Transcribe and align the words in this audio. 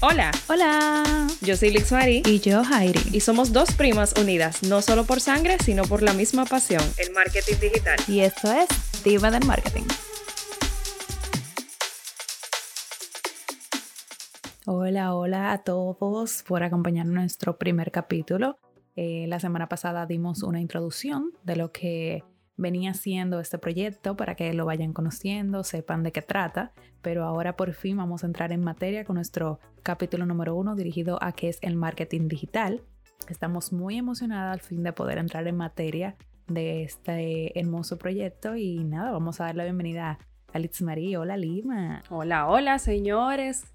Hola. 0.00 0.30
Hola. 0.48 1.26
Yo 1.40 1.56
soy 1.56 1.70
Lixuari. 1.70 2.22
Y 2.24 2.38
yo, 2.38 2.62
Jairi. 2.62 3.00
Y 3.12 3.18
somos 3.18 3.52
dos 3.52 3.72
primas 3.72 4.14
unidas, 4.16 4.62
no 4.62 4.80
solo 4.80 5.02
por 5.04 5.20
sangre, 5.20 5.58
sino 5.58 5.82
por 5.82 6.04
la 6.04 6.12
misma 6.12 6.44
pasión, 6.44 6.82
el 6.98 7.12
marketing 7.12 7.56
digital. 7.60 7.98
Y 8.06 8.20
esto 8.20 8.52
es 8.52 8.68
Diva 9.02 9.32
del 9.32 9.44
Marketing. 9.44 9.82
Hola, 14.66 15.16
hola 15.16 15.50
a 15.50 15.64
todos 15.64 16.44
por 16.46 16.62
acompañar 16.62 17.06
nuestro 17.06 17.58
primer 17.58 17.90
capítulo. 17.90 18.56
Eh, 18.94 19.26
la 19.26 19.40
semana 19.40 19.68
pasada 19.68 20.06
dimos 20.06 20.44
una 20.44 20.60
introducción 20.60 21.32
de 21.42 21.56
lo 21.56 21.72
que 21.72 22.22
venía 22.58 22.92
siendo 22.92 23.40
este 23.40 23.56
proyecto 23.56 24.16
para 24.16 24.34
que 24.34 24.52
lo 24.52 24.66
vayan 24.66 24.92
conociendo, 24.92 25.64
sepan 25.64 26.02
de 26.02 26.12
qué 26.12 26.20
trata, 26.20 26.72
pero 27.00 27.24
ahora 27.24 27.56
por 27.56 27.72
fin 27.72 27.96
vamos 27.96 28.22
a 28.22 28.26
entrar 28.26 28.52
en 28.52 28.62
materia 28.62 29.04
con 29.04 29.14
nuestro 29.14 29.60
capítulo 29.82 30.26
número 30.26 30.54
uno 30.54 30.74
dirigido 30.74 31.18
a 31.22 31.32
qué 31.32 31.48
es 31.48 31.58
el 31.62 31.76
marketing 31.76 32.28
digital. 32.28 32.82
Estamos 33.28 33.72
muy 33.72 33.96
emocionadas 33.96 34.52
al 34.52 34.60
fin 34.60 34.82
de 34.82 34.92
poder 34.92 35.18
entrar 35.18 35.46
en 35.46 35.56
materia 35.56 36.16
de 36.48 36.82
este 36.82 37.58
hermoso 37.58 37.96
proyecto 37.96 38.56
y 38.56 38.82
nada, 38.84 39.12
vamos 39.12 39.40
a 39.40 39.44
dar 39.44 39.56
la 39.56 39.64
bienvenida 39.64 40.18
a 40.52 40.58
Litz 40.58 40.82
Marie. 40.82 41.16
Hola 41.16 41.36
Lima. 41.36 42.02
Hola, 42.10 42.48
hola 42.48 42.78
señores. 42.78 43.72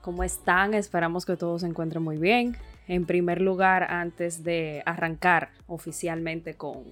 ¿Cómo 0.00 0.24
están? 0.24 0.74
Esperamos 0.74 1.24
que 1.26 1.36
todos 1.36 1.60
se 1.60 1.68
encuentren 1.68 2.02
muy 2.02 2.16
bien. 2.16 2.56
En 2.88 3.06
primer 3.06 3.40
lugar, 3.40 3.84
antes 3.84 4.42
de 4.42 4.82
arrancar 4.86 5.50
oficialmente 5.66 6.54
con 6.54 6.84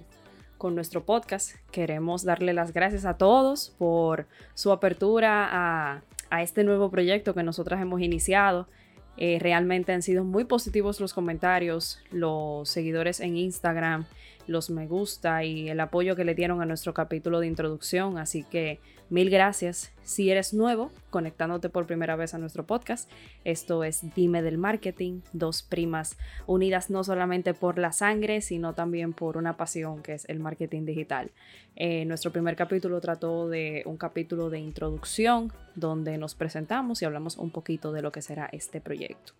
con 0.57 0.75
nuestro 0.75 1.03
podcast. 1.05 1.55
Queremos 1.71 2.23
darle 2.23 2.53
las 2.53 2.73
gracias 2.73 3.05
a 3.05 3.17
todos 3.17 3.73
por 3.77 4.27
su 4.53 4.71
apertura 4.71 5.49
a, 5.51 6.01
este 6.41 6.65
nuevo 6.65 6.91
proyecto 6.91 7.33
que 7.33 7.43
nosotras 7.43 7.81
hemos 7.81 8.01
iniciado. 8.01 8.67
Eh, 9.15 9.37
realmente 9.39 9.93
han 9.93 10.01
sido 10.01 10.25
muy 10.25 10.43
positivos 10.43 10.99
los 10.99 11.13
comentarios, 11.13 11.99
los 12.11 12.67
seguidores 12.67 13.21
en 13.21 13.37
Instagram, 13.37 14.05
los 14.45 14.69
me 14.69 14.85
gusta 14.85 15.45
y 15.45 15.69
el 15.69 15.79
apoyo 15.79 16.17
que 16.17 16.25
le 16.25 16.35
dieron 16.35 16.61
a 16.61 16.65
nuestro 16.65 16.93
capítulo 16.93 17.39
de 17.39 17.47
introducción. 17.47 18.17
Así 18.17 18.43
que 18.43 18.79
Mil 19.09 19.29
gracias. 19.29 19.91
Si 20.03 20.31
eres 20.31 20.53
nuevo, 20.53 20.91
conectándote 21.11 21.69
por 21.69 21.85
primera 21.85 22.15
vez 22.15 22.33
a 22.33 22.39
nuestro 22.39 22.65
podcast, 22.65 23.09
esto 23.43 23.83
es 23.83 24.15
Dime 24.15 24.41
del 24.41 24.57
Marketing, 24.57 25.21
dos 25.31 25.61
primas 25.61 26.17
unidas 26.47 26.89
no 26.89 27.03
solamente 27.03 27.53
por 27.53 27.77
la 27.77 27.91
sangre, 27.91 28.41
sino 28.41 28.73
también 28.73 29.13
por 29.13 29.37
una 29.37 29.57
pasión 29.57 30.01
que 30.01 30.13
es 30.13 30.27
el 30.27 30.39
marketing 30.39 30.85
digital. 30.85 31.29
Eh, 31.75 32.05
nuestro 32.05 32.31
primer 32.31 32.55
capítulo 32.55 32.99
trató 32.99 33.47
de 33.47 33.83
un 33.85 33.97
capítulo 33.97 34.49
de 34.49 34.59
introducción 34.59 35.51
donde 35.75 36.17
nos 36.17 36.33
presentamos 36.33 37.01
y 37.01 37.05
hablamos 37.05 37.37
un 37.37 37.51
poquito 37.51 37.91
de 37.91 38.01
lo 38.01 38.11
que 38.11 38.23
será 38.23 38.49
este 38.51 38.81
proyecto. 38.81 39.33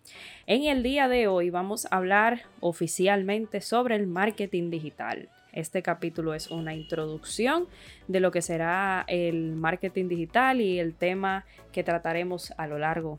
En 0.46 0.64
el 0.64 0.84
día 0.84 1.08
de 1.08 1.26
hoy 1.26 1.50
vamos 1.50 1.86
a 1.86 1.96
hablar 1.96 2.42
oficialmente 2.60 3.60
sobre 3.60 3.96
el 3.96 4.06
marketing 4.06 4.70
digital. 4.70 5.28
Este 5.56 5.82
capítulo 5.82 6.34
es 6.34 6.50
una 6.50 6.74
introducción 6.74 7.66
de 8.08 8.20
lo 8.20 8.30
que 8.30 8.42
será 8.42 9.06
el 9.08 9.56
marketing 9.56 10.06
digital 10.06 10.60
y 10.60 10.78
el 10.78 10.94
tema 10.94 11.46
que 11.72 11.82
trataremos 11.82 12.52
a 12.58 12.66
lo 12.66 12.78
largo 12.78 13.18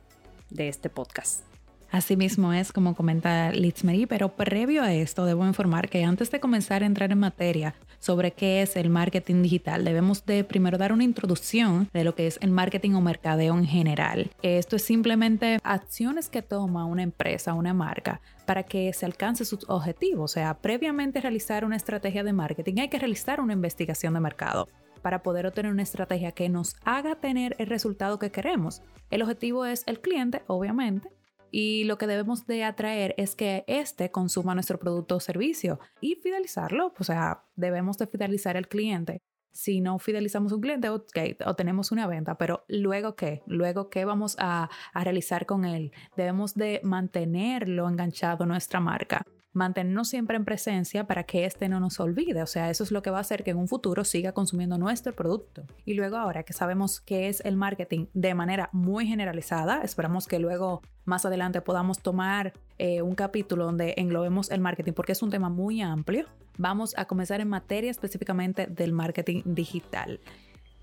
de 0.52 0.68
este 0.68 0.92
podcast. 0.92 1.57
Asimismo 1.92 2.54
es 2.54 2.72
como 2.72 2.96
comenta 2.96 3.52
Litzmery, 3.52 4.06
pero 4.06 4.36
previo 4.36 4.84
a 4.84 4.94
esto 4.94 5.26
debo 5.26 5.46
informar 5.48 5.90
que 5.90 6.04
antes 6.04 6.32
de 6.32 6.40
comenzar 6.40 6.84
a 6.84 6.86
entrar 6.86 7.12
en 7.12 7.20
materia 7.20 7.76
sobre 8.00 8.32
qué 8.32 8.62
es 8.62 8.76
el 8.76 8.90
marketing 8.90 9.42
digital, 9.42 9.84
debemos 9.84 10.26
de 10.26 10.44
primero 10.44 10.78
dar 10.78 10.92
una 10.92 11.04
introducción 11.04 11.90
de 11.94 12.04
lo 12.04 12.14
que 12.16 12.28
es 12.28 12.38
el 12.42 12.52
marketing 12.52 12.92
o 12.92 13.02
mercadeo 13.02 13.58
en 13.58 13.66
general. 13.66 14.30
Esto 14.42 14.76
es 14.76 14.84
simplemente 14.84 15.60
acciones 15.64 16.30
que 16.30 16.42
toma 16.42 16.86
una 16.86 17.04
empresa, 17.04 17.54
una 17.54 17.74
marca, 17.74 18.22
para 18.46 18.64
que 18.64 18.94
se 18.94 19.06
alcance 19.06 19.46
sus 19.46 19.68
objetivos. 19.70 20.32
O 20.32 20.34
sea, 20.34 20.56
previamente 20.56 21.22
realizar 21.22 21.66
una 21.66 21.76
estrategia 21.76 22.24
de 22.24 22.34
marketing 22.34 22.80
hay 22.80 22.90
que 22.90 23.00
realizar 23.00 23.42
una 23.42 23.54
investigación 23.54 24.14
de 24.14 24.20
mercado 24.20 24.68
para 25.02 25.24
poder 25.24 25.46
obtener 25.46 25.72
una 25.72 25.84
estrategia 25.84 26.32
que 26.32 26.50
nos 26.50 26.76
haga 26.84 27.16
tener 27.16 27.56
el 27.60 27.68
resultado 27.68 28.20
que 28.20 28.32
queremos. 28.32 28.82
El 29.10 29.22
objetivo 29.22 29.66
es 29.66 29.84
el 29.88 30.02
cliente, 30.02 30.42
obviamente, 30.48 31.10
y 31.52 31.84
lo 31.86 31.98
que 31.98 32.08
debemos 32.08 32.46
de 32.48 32.64
atraer 32.64 33.14
es 33.18 33.36
que 33.36 33.64
éste 33.68 34.12
consuma 34.12 34.54
nuestro 34.54 34.80
producto 34.80 35.16
o 35.16 35.20
servicio 35.20 35.80
y 36.02 36.16
fidelizarlo. 36.16 36.94
O 36.98 37.04
sea, 37.04 37.44
debemos 37.56 37.98
de 37.98 38.08
fidelizar 38.08 38.58
al 38.58 38.68
cliente. 38.68 39.22
Si 39.52 39.82
no 39.82 39.98
fidelizamos 39.98 40.52
un 40.52 40.62
cliente, 40.62 40.90
ok, 40.90 41.18
obtenemos 41.46 41.92
una 41.92 42.06
venta, 42.06 42.38
pero 42.38 42.64
luego 42.68 43.16
qué? 43.16 43.42
Luego 43.48 43.90
qué 43.90 44.06
vamos 44.06 44.36
a, 44.40 44.70
a 44.94 45.04
realizar 45.04 45.48
con 45.48 45.66
él? 45.66 45.92
Debemos 46.16 46.54
de 46.54 46.80
mantenerlo 46.84 47.90
enganchado 47.90 48.44
a 48.44 48.48
nuestra 48.48 48.80
marca 48.80 49.26
mantenernos 49.58 50.08
siempre 50.08 50.38
en 50.38 50.46
presencia 50.46 51.06
para 51.06 51.24
que 51.24 51.46
este 51.46 51.68
no 51.68 51.80
nos 51.80 52.00
olvide. 52.00 52.42
O 52.42 52.48
sea, 52.48 52.70
eso 52.70 52.84
es 52.84 52.92
lo 52.92 53.02
que 53.02 53.10
va 53.10 53.18
a 53.18 53.22
hacer 53.22 53.44
que 53.44 53.52
en 53.52 53.58
un 53.58 53.68
futuro 53.68 54.06
siga 54.06 54.32
consumiendo 54.32 54.78
nuestro 54.78 55.14
producto. 55.14 55.64
Y 55.84 55.96
luego 55.96 56.18
ahora 56.18 56.44
que 56.44 56.54
sabemos 56.54 57.02
qué 57.02 57.28
es 57.28 57.42
el 57.42 57.58
marketing 57.58 58.06
de 58.14 58.34
manera 58.36 58.70
muy 58.72 59.08
generalizada, 59.08 59.82
esperamos 59.82 60.28
que 60.28 60.40
luego 60.40 60.82
más 61.06 61.26
adelante 61.26 61.62
podamos 61.62 62.00
tomar 62.00 62.54
eh, 62.78 63.02
un 63.02 63.16
capítulo 63.16 63.66
donde 63.66 63.96
englobemos 63.98 64.52
el 64.52 64.62
marketing 64.62 64.94
porque 64.94 65.14
es 65.14 65.22
un 65.22 65.32
tema 65.32 65.50
muy 65.50 65.82
amplio. 65.82 66.28
Vamos 66.58 66.94
a 66.98 67.06
comenzar 67.06 67.42
en 67.42 67.50
materia 67.50 67.92
específicamente 67.92 68.68
del 68.68 68.94
marketing 68.94 69.42
digital. 69.46 70.20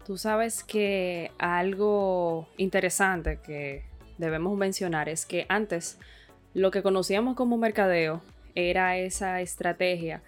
Tú 0.07 0.19
sabes 0.19 0.65
que 0.65 1.31
algo 1.39 2.49
interesante 2.59 3.39
que 3.43 3.85
debemos 4.19 4.57
mencionar 4.57 5.09
es 5.09 5.25
que 5.25 5.47
antes 5.49 5.99
lo 6.53 6.71
que 6.71 6.83
conocíamos 6.83 7.37
como 7.37 7.57
mercadeo 7.57 8.21
era 8.55 8.97
esa 8.97 9.41
estrategia 9.41 10.23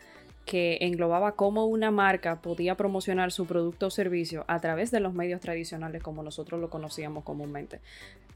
que 0.47 0.79
englobaba 0.81 1.33
cómo 1.33 1.67
una 1.67 1.91
marca 1.91 2.41
podía 2.41 2.77
promocionar 2.77 3.33
su 3.33 3.47
producto 3.47 3.89
o 3.89 3.91
servicio 3.91 4.45
a 4.47 4.61
través 4.61 4.93
de 4.93 5.01
los 5.01 5.13
medios 5.13 5.41
tradicionales 5.41 6.03
como 6.03 6.23
nosotros 6.23 6.61
lo 6.61 6.71
conocíamos 6.71 7.25
comúnmente. 7.25 7.81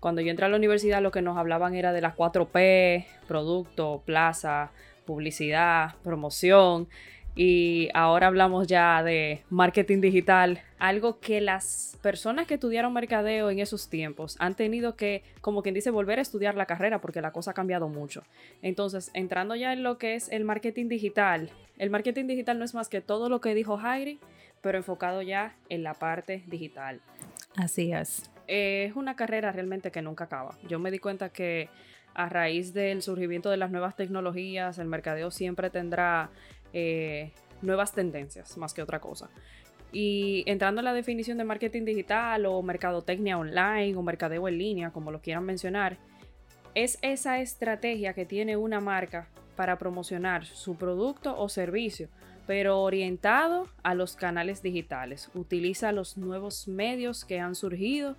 Cuando 0.00 0.20
yo 0.20 0.30
entré 0.30 0.46
a 0.46 0.48
la 0.48 0.56
universidad 0.56 1.00
lo 1.00 1.12
que 1.12 1.22
nos 1.22 1.38
hablaban 1.38 1.74
era 1.74 1.92
de 1.92 2.00
las 2.00 2.16
4P, 2.16 3.06
producto, 3.28 4.02
plaza, 4.04 4.72
publicidad, 5.06 5.94
promoción, 6.02 6.88
y 7.36 7.88
ahora 7.94 8.26
hablamos 8.26 8.66
ya 8.66 9.02
de 9.02 9.42
marketing 9.50 10.00
digital, 10.00 10.60
algo 10.78 11.20
que 11.20 11.40
las 11.40 11.98
personas 12.02 12.46
que 12.46 12.54
estudiaron 12.54 12.92
mercadeo 12.92 13.50
en 13.50 13.58
esos 13.60 13.88
tiempos 13.88 14.36
han 14.38 14.54
tenido 14.54 14.96
que, 14.96 15.22
como 15.40 15.62
quien 15.62 15.74
dice, 15.74 15.90
volver 15.90 16.18
a 16.18 16.22
estudiar 16.22 16.54
la 16.54 16.66
carrera 16.66 17.00
porque 17.00 17.20
la 17.20 17.32
cosa 17.32 17.52
ha 17.52 17.54
cambiado 17.54 17.88
mucho. 17.88 18.24
Entonces, 18.62 19.10
entrando 19.14 19.54
ya 19.54 19.72
en 19.72 19.82
lo 19.82 19.98
que 19.98 20.14
es 20.14 20.30
el 20.30 20.44
marketing 20.44 20.88
digital, 20.88 21.50
el 21.78 21.90
marketing 21.90 22.26
digital 22.26 22.58
no 22.58 22.64
es 22.64 22.74
más 22.74 22.88
que 22.88 23.00
todo 23.00 23.28
lo 23.28 23.40
que 23.40 23.54
dijo 23.54 23.76
Jairi, 23.76 24.18
pero 24.60 24.78
enfocado 24.78 25.22
ya 25.22 25.54
en 25.68 25.82
la 25.82 25.94
parte 25.94 26.42
digital. 26.46 27.00
Así 27.56 27.92
es. 27.92 28.30
es 28.46 28.94
una 28.96 29.16
carrera 29.16 29.52
realmente 29.52 29.90
que 29.90 30.02
nunca 30.02 30.24
acaba. 30.24 30.58
Yo 30.68 30.78
me 30.78 30.90
di 30.90 30.98
cuenta 30.98 31.30
que 31.30 31.68
a 32.14 32.28
raíz 32.28 32.74
del 32.74 33.02
surgimiento 33.02 33.50
de 33.50 33.56
las 33.56 33.70
nuevas 33.70 33.96
tecnologías, 33.96 34.78
el 34.78 34.88
mercadeo 34.88 35.30
siempre 35.30 35.70
tendrá 35.70 36.30
eh, 36.72 37.32
nuevas 37.62 37.92
tendencias 37.92 38.56
más 38.56 38.74
que 38.74 38.82
otra 38.82 39.00
cosa. 39.00 39.30
Y 39.92 40.44
entrando 40.46 40.80
en 40.80 40.84
la 40.84 40.92
definición 40.92 41.38
de 41.38 41.44
marketing 41.44 41.84
digital 41.84 42.46
o 42.46 42.62
mercadotecnia 42.62 43.38
online 43.38 43.96
o 43.96 44.02
mercadeo 44.02 44.46
en 44.48 44.58
línea, 44.58 44.90
como 44.90 45.10
lo 45.10 45.20
quieran 45.20 45.44
mencionar, 45.44 45.98
es 46.74 46.98
esa 47.02 47.40
estrategia 47.40 48.14
que 48.14 48.24
tiene 48.24 48.56
una 48.56 48.80
marca 48.80 49.28
para 49.56 49.78
promocionar 49.78 50.46
su 50.46 50.76
producto 50.76 51.36
o 51.36 51.48
servicio, 51.48 52.08
pero 52.46 52.80
orientado 52.80 53.68
a 53.82 53.94
los 53.94 54.14
canales 54.14 54.62
digitales. 54.62 55.28
Utiliza 55.34 55.92
los 55.92 56.16
nuevos 56.16 56.68
medios 56.68 57.24
que 57.24 57.40
han 57.40 57.54
surgido 57.54 58.16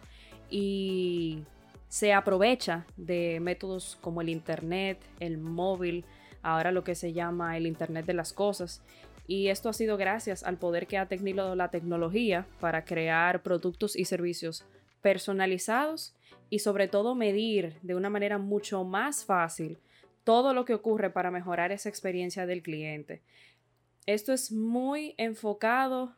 y 0.50 1.44
se 1.88 2.14
aprovecha 2.14 2.86
de 2.98 3.40
métodos 3.42 3.98
como 4.02 4.22
el 4.22 4.30
Internet, 4.30 5.00
el 5.20 5.38
móvil, 5.38 6.06
ahora 6.42 6.72
lo 6.72 6.84
que 6.84 6.96
se 6.96 7.14
llama 7.14 7.58
el 7.58 7.68
Internet 7.68 8.06
de 8.06 8.14
las 8.14 8.34
Cosas. 8.34 8.82
Y 9.28 9.48
esto 9.48 9.70
ha 9.70 9.74
sido 9.74 9.98
gracias 9.98 10.44
al 10.44 10.58
poder 10.58 10.88
que 10.88 10.98
ha 10.98 11.06
tenido 11.06 11.56
la 11.56 11.70
tecnología 11.70 12.46
para 12.60 12.84
crear 12.84 13.44
productos 13.44 13.96
y 13.96 14.06
servicios 14.06 14.66
personalizados 15.02 16.16
y 16.50 16.60
sobre 16.60 16.88
todo 16.88 17.16
medir 17.16 17.78
de 17.82 17.96
una 17.96 18.10
manera 18.10 18.38
mucho 18.38 18.84
más 18.84 19.24
fácil 19.24 19.78
todo 20.24 20.54
lo 20.54 20.66
que 20.66 20.74
ocurre 20.74 21.10
para 21.10 21.32
mejorar 21.32 21.72
esa 21.72 21.90
experiencia 21.90 22.46
del 22.46 22.62
cliente. 22.62 23.22
Esto 24.06 24.34
es 24.34 24.52
muy 24.52 25.16
enfocado 25.18 26.16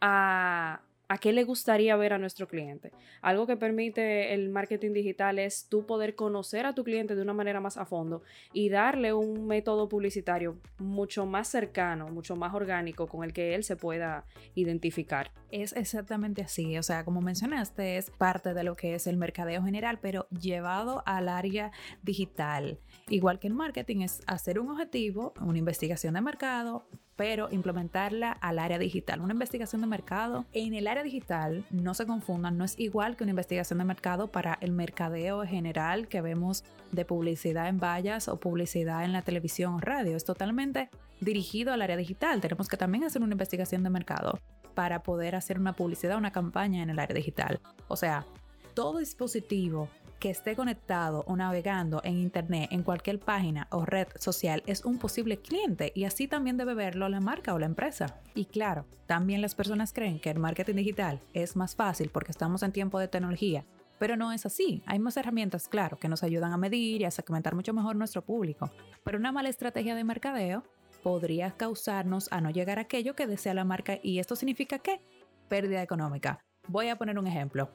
a 0.00 0.82
a 1.08 1.18
qué 1.18 1.32
le 1.32 1.44
gustaría 1.44 1.96
ver 1.96 2.12
a 2.12 2.18
nuestro 2.18 2.46
cliente. 2.46 2.92
Algo 3.22 3.46
que 3.46 3.56
permite 3.56 4.34
el 4.34 4.50
marketing 4.50 4.92
digital 4.92 5.38
es 5.38 5.66
tú 5.68 5.86
poder 5.86 6.14
conocer 6.14 6.66
a 6.66 6.74
tu 6.74 6.84
cliente 6.84 7.14
de 7.14 7.22
una 7.22 7.32
manera 7.32 7.60
más 7.60 7.78
a 7.78 7.86
fondo 7.86 8.22
y 8.52 8.68
darle 8.68 9.12
un 9.12 9.46
método 9.46 9.88
publicitario 9.88 10.58
mucho 10.78 11.24
más 11.26 11.48
cercano, 11.48 12.08
mucho 12.08 12.36
más 12.36 12.54
orgánico 12.54 13.06
con 13.06 13.24
el 13.24 13.32
que 13.32 13.54
él 13.54 13.64
se 13.64 13.76
pueda 13.76 14.26
identificar. 14.54 15.32
Es 15.50 15.72
exactamente 15.72 16.42
así, 16.42 16.76
o 16.76 16.82
sea, 16.82 17.04
como 17.04 17.22
mencionaste, 17.22 17.96
es 17.96 18.10
parte 18.10 18.52
de 18.52 18.64
lo 18.64 18.76
que 18.76 18.94
es 18.94 19.06
el 19.06 19.16
mercadeo 19.16 19.62
general, 19.62 19.98
pero 20.00 20.28
llevado 20.28 21.02
al 21.06 21.28
área 21.28 21.72
digital. 22.02 22.78
Igual 23.08 23.38
que 23.38 23.46
el 23.46 23.54
marketing 23.54 24.02
es 24.02 24.20
hacer 24.26 24.58
un 24.58 24.70
objetivo, 24.70 25.32
una 25.40 25.58
investigación 25.58 26.14
de 26.14 26.20
mercado, 26.20 26.86
pero 27.18 27.48
implementarla 27.50 28.30
al 28.30 28.60
área 28.60 28.78
digital. 28.78 29.20
Una 29.20 29.32
investigación 29.32 29.80
de 29.80 29.88
mercado 29.88 30.46
en 30.52 30.72
el 30.74 30.86
área 30.86 31.02
digital, 31.02 31.64
no 31.72 31.92
se 31.92 32.06
confundan, 32.06 32.56
no 32.56 32.64
es 32.64 32.78
igual 32.78 33.16
que 33.16 33.24
una 33.24 33.32
investigación 33.32 33.80
de 33.80 33.84
mercado 33.84 34.28
para 34.28 34.56
el 34.60 34.70
mercadeo 34.70 35.44
general 35.44 36.06
que 36.06 36.20
vemos 36.20 36.62
de 36.92 37.04
publicidad 37.04 37.66
en 37.66 37.80
vallas 37.80 38.28
o 38.28 38.38
publicidad 38.38 39.04
en 39.04 39.12
la 39.12 39.22
televisión 39.22 39.74
o 39.74 39.80
radio. 39.80 40.16
Es 40.16 40.24
totalmente 40.24 40.90
dirigido 41.20 41.72
al 41.72 41.82
área 41.82 41.96
digital. 41.96 42.40
Tenemos 42.40 42.68
que 42.68 42.76
también 42.76 43.02
hacer 43.02 43.20
una 43.20 43.32
investigación 43.32 43.82
de 43.82 43.90
mercado 43.90 44.38
para 44.76 45.02
poder 45.02 45.34
hacer 45.34 45.58
una 45.58 45.72
publicidad, 45.72 46.18
una 46.18 46.30
campaña 46.30 46.84
en 46.84 46.90
el 46.90 47.00
área 47.00 47.16
digital. 47.16 47.58
O 47.88 47.96
sea, 47.96 48.26
todo 48.74 49.00
dispositivo 49.00 49.88
que 50.18 50.30
esté 50.30 50.56
conectado 50.56 51.24
o 51.26 51.36
navegando 51.36 52.00
en 52.04 52.18
Internet 52.18 52.68
en 52.72 52.82
cualquier 52.82 53.18
página 53.18 53.68
o 53.70 53.84
red 53.84 54.08
social 54.16 54.62
es 54.66 54.84
un 54.84 54.98
posible 54.98 55.38
cliente 55.38 55.92
y 55.94 56.04
así 56.04 56.28
también 56.28 56.56
debe 56.56 56.74
verlo 56.74 57.08
la 57.08 57.20
marca 57.20 57.54
o 57.54 57.58
la 57.58 57.66
empresa. 57.66 58.20
Y 58.34 58.46
claro, 58.46 58.86
también 59.06 59.40
las 59.40 59.54
personas 59.54 59.92
creen 59.92 60.20
que 60.20 60.30
el 60.30 60.38
marketing 60.38 60.76
digital 60.76 61.20
es 61.32 61.56
más 61.56 61.76
fácil 61.76 62.10
porque 62.10 62.32
estamos 62.32 62.62
en 62.62 62.72
tiempo 62.72 62.98
de 62.98 63.08
tecnología. 63.08 63.64
Pero 63.98 64.16
no 64.16 64.32
es 64.32 64.46
así. 64.46 64.82
Hay 64.86 64.98
más 64.98 65.16
herramientas, 65.16 65.68
claro, 65.68 65.98
que 65.98 66.08
nos 66.08 66.22
ayudan 66.22 66.52
a 66.52 66.56
medir 66.56 67.00
y 67.00 67.04
a 67.04 67.10
segmentar 67.10 67.54
mucho 67.54 67.72
mejor 67.72 67.96
nuestro 67.96 68.22
público. 68.22 68.70
Pero 69.04 69.18
una 69.18 69.32
mala 69.32 69.48
estrategia 69.48 69.96
de 69.96 70.04
mercadeo 70.04 70.62
podría 71.02 71.52
causarnos 71.52 72.28
a 72.32 72.40
no 72.40 72.50
llegar 72.50 72.78
a 72.78 72.82
aquello 72.82 73.14
que 73.14 73.26
desea 73.26 73.54
la 73.54 73.64
marca 73.64 73.98
y 74.02 74.18
esto 74.18 74.36
significa 74.36 74.78
qué? 74.78 75.00
Pérdida 75.48 75.82
económica. 75.82 76.38
Voy 76.68 76.88
a 76.88 76.96
poner 76.96 77.18
un 77.18 77.26
ejemplo. 77.26 77.70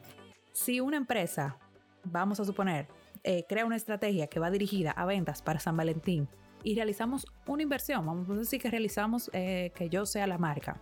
Si 0.53 0.79
una 0.79 0.97
empresa 0.97 1.57
vamos 2.03 2.39
a 2.39 2.45
suponer, 2.45 2.87
eh, 3.23 3.45
crea 3.47 3.65
una 3.65 3.75
estrategia 3.75 4.27
que 4.27 4.39
va 4.39 4.51
dirigida 4.51 4.91
a 4.91 5.05
ventas 5.05 5.41
para 5.41 5.59
San 5.59 5.77
Valentín 5.77 6.27
y 6.63 6.75
realizamos 6.75 7.25
una 7.45 7.63
inversión, 7.63 8.05
vamos 8.05 8.29
a 8.29 8.35
decir 8.35 8.61
que 8.61 8.71
realizamos 8.71 9.29
eh, 9.33 9.71
que 9.75 9.89
yo 9.89 10.05
sea 10.05 10.27
la 10.27 10.37
marca, 10.37 10.81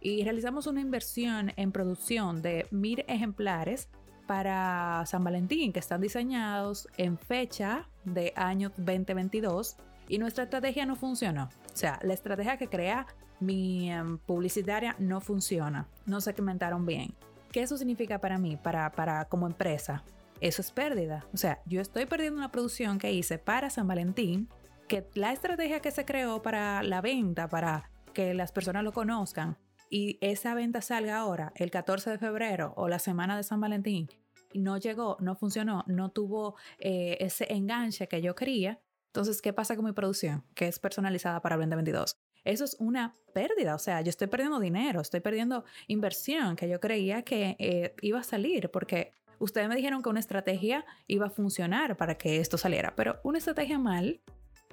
y 0.00 0.22
realizamos 0.22 0.66
una 0.66 0.82
inversión 0.82 1.52
en 1.56 1.72
producción 1.72 2.42
de 2.42 2.66
mil 2.70 3.04
ejemplares 3.08 3.88
para 4.26 5.04
San 5.06 5.24
Valentín 5.24 5.72
que 5.72 5.78
están 5.78 6.00
diseñados 6.02 6.88
en 6.98 7.18
fecha 7.18 7.88
de 8.04 8.32
año 8.36 8.70
2022 8.76 9.76
y 10.08 10.18
nuestra 10.18 10.44
estrategia 10.44 10.84
no 10.84 10.94
funcionó. 10.94 11.44
O 11.44 11.76
sea, 11.76 11.98
la 12.02 12.12
estrategia 12.12 12.58
que 12.58 12.68
crea 12.68 13.06
mi 13.40 13.90
em, 13.90 14.18
publicitaria 14.18 14.94
no 14.98 15.20
funciona, 15.20 15.88
no 16.06 16.20
se 16.20 16.32
segmentaron 16.32 16.84
bien. 16.84 17.14
¿Qué 17.50 17.62
eso 17.62 17.76
significa 17.76 18.18
para 18.18 18.36
mí, 18.38 18.56
para, 18.56 18.90
para 18.92 19.24
como 19.26 19.46
empresa? 19.46 20.04
Eso 20.40 20.62
es 20.62 20.70
pérdida. 20.72 21.26
O 21.32 21.36
sea, 21.36 21.62
yo 21.66 21.80
estoy 21.80 22.06
perdiendo 22.06 22.38
una 22.38 22.50
producción 22.50 22.98
que 22.98 23.12
hice 23.12 23.38
para 23.38 23.70
San 23.70 23.86
Valentín, 23.86 24.48
que 24.88 25.06
la 25.14 25.32
estrategia 25.32 25.80
que 25.80 25.90
se 25.90 26.04
creó 26.04 26.42
para 26.42 26.82
la 26.82 27.00
venta, 27.00 27.48
para 27.48 27.90
que 28.12 28.34
las 28.34 28.52
personas 28.52 28.84
lo 28.84 28.92
conozcan, 28.92 29.58
y 29.90 30.18
esa 30.20 30.54
venta 30.54 30.80
salga 30.82 31.18
ahora, 31.18 31.52
el 31.56 31.70
14 31.70 32.10
de 32.10 32.18
febrero 32.18 32.74
o 32.76 32.88
la 32.88 32.98
semana 32.98 33.36
de 33.36 33.42
San 33.42 33.60
Valentín, 33.60 34.08
no 34.52 34.76
llegó, 34.76 35.16
no 35.20 35.34
funcionó, 35.34 35.84
no 35.86 36.10
tuvo 36.10 36.56
eh, 36.78 37.16
ese 37.20 37.52
enganche 37.52 38.08
que 38.08 38.22
yo 38.22 38.34
quería, 38.34 38.80
entonces, 39.14 39.40
¿qué 39.40 39.52
pasa 39.52 39.76
con 39.76 39.84
mi 39.84 39.92
producción? 39.92 40.42
Que 40.56 40.66
es 40.66 40.80
personalizada 40.80 41.40
para 41.40 41.56
2022. 41.56 42.18
Eso 42.42 42.64
es 42.64 42.74
una 42.80 43.14
pérdida, 43.32 43.76
o 43.76 43.78
sea, 43.78 44.00
yo 44.00 44.10
estoy 44.10 44.26
perdiendo 44.26 44.58
dinero, 44.58 45.00
estoy 45.00 45.20
perdiendo 45.20 45.64
inversión 45.86 46.56
que 46.56 46.68
yo 46.68 46.80
creía 46.80 47.22
que 47.22 47.54
eh, 47.60 47.94
iba 48.02 48.18
a 48.18 48.24
salir, 48.24 48.72
porque 48.72 49.12
Ustedes 49.38 49.68
me 49.68 49.76
dijeron 49.76 50.02
que 50.02 50.08
una 50.08 50.20
estrategia 50.20 50.84
iba 51.06 51.26
a 51.26 51.30
funcionar 51.30 51.96
para 51.96 52.16
que 52.16 52.40
esto 52.40 52.58
saliera, 52.58 52.94
pero 52.96 53.20
una 53.22 53.38
estrategia 53.38 53.78
mal, 53.78 54.20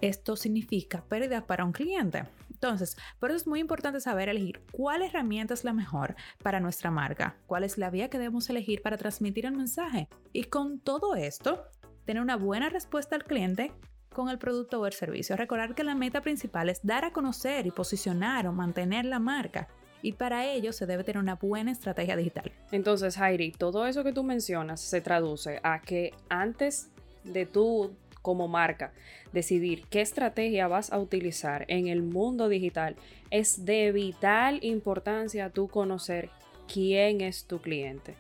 esto 0.02 0.36
significa 0.36 1.04
pérdida 1.06 1.46
para 1.46 1.66
un 1.66 1.72
cliente. 1.72 2.24
Entonces, 2.50 2.98
por 3.20 3.30
eso 3.30 3.38
es 3.38 3.48
muy 3.48 3.60
importante 3.60 4.00
saber 4.00 4.30
elegir 4.30 4.62
cuál 4.72 5.02
herramienta 5.02 5.54
es 5.54 5.64
la 5.64 5.74
mejor 5.74 6.16
para 6.44 6.60
nuestra 6.60 6.92
marca, 6.92 7.38
cuál 7.48 7.64
es 7.64 7.78
la 7.78 7.90
vía 7.90 8.10
que 8.10 8.20
debemos 8.20 8.50
elegir 8.50 8.82
para 8.82 8.98
transmitir 8.98 9.46
el 9.46 9.54
mensaje. 9.54 10.08
Y 10.34 10.44
con 10.44 10.80
todo 10.80 11.16
esto, 11.16 11.64
tener 12.06 12.22
una 12.22 12.36
buena 12.36 12.70
respuesta 12.70 13.16
al 13.16 13.24
cliente 13.24 13.72
con 14.14 14.30
el 14.30 14.38
producto 14.38 14.80
o 14.80 14.86
el 14.86 14.94
servicio. 14.94 15.36
Recordar 15.36 15.74
que 15.74 15.84
la 15.84 15.96
meta 15.96 16.22
principal 16.22 16.70
es 16.70 16.82
dar 16.84 17.06
a 17.06 17.14
conocer 17.14 17.66
y 17.66 17.72
posicionar 17.72 18.46
o 18.48 18.54
mantener 18.54 19.06
la 19.06 19.20
marca 19.20 19.70
y 20.02 20.14
para 20.14 20.46
ello 20.46 20.74
se 20.74 20.86
debe 20.86 21.04
tener 21.04 21.22
una 21.22 21.36
buena 21.36 21.72
estrategia 21.72 22.16
digital. 22.16 22.52
Entonces, 22.72 23.16
Jairi, 23.18 23.52
todo 23.52 23.86
eso 23.86 24.04
que 24.04 24.14
tú 24.14 24.24
mencionas 24.24 24.82
se 24.82 25.02
traduce 25.02 25.60
a 25.64 25.82
que 25.82 26.14
antes 26.30 26.90
de 27.24 27.46
tú 27.46 27.96
como 28.22 28.48
marca 28.48 28.94
decidir 29.32 29.86
qué 29.90 30.02
estrategia 30.02 30.68
vas 30.68 30.92
a 30.92 31.00
utilizar 31.00 31.66
en 31.68 31.88
el 31.88 32.02
mundo 32.02 32.50
digital, 32.50 32.96
es 33.30 33.66
de 33.66 33.92
vital 33.92 34.60
importancia 34.62 35.50
tú 35.50 35.68
conocer 35.68 36.30
quién 36.72 37.22
es 37.22 37.46
tu 37.46 37.60
cliente 37.60 38.16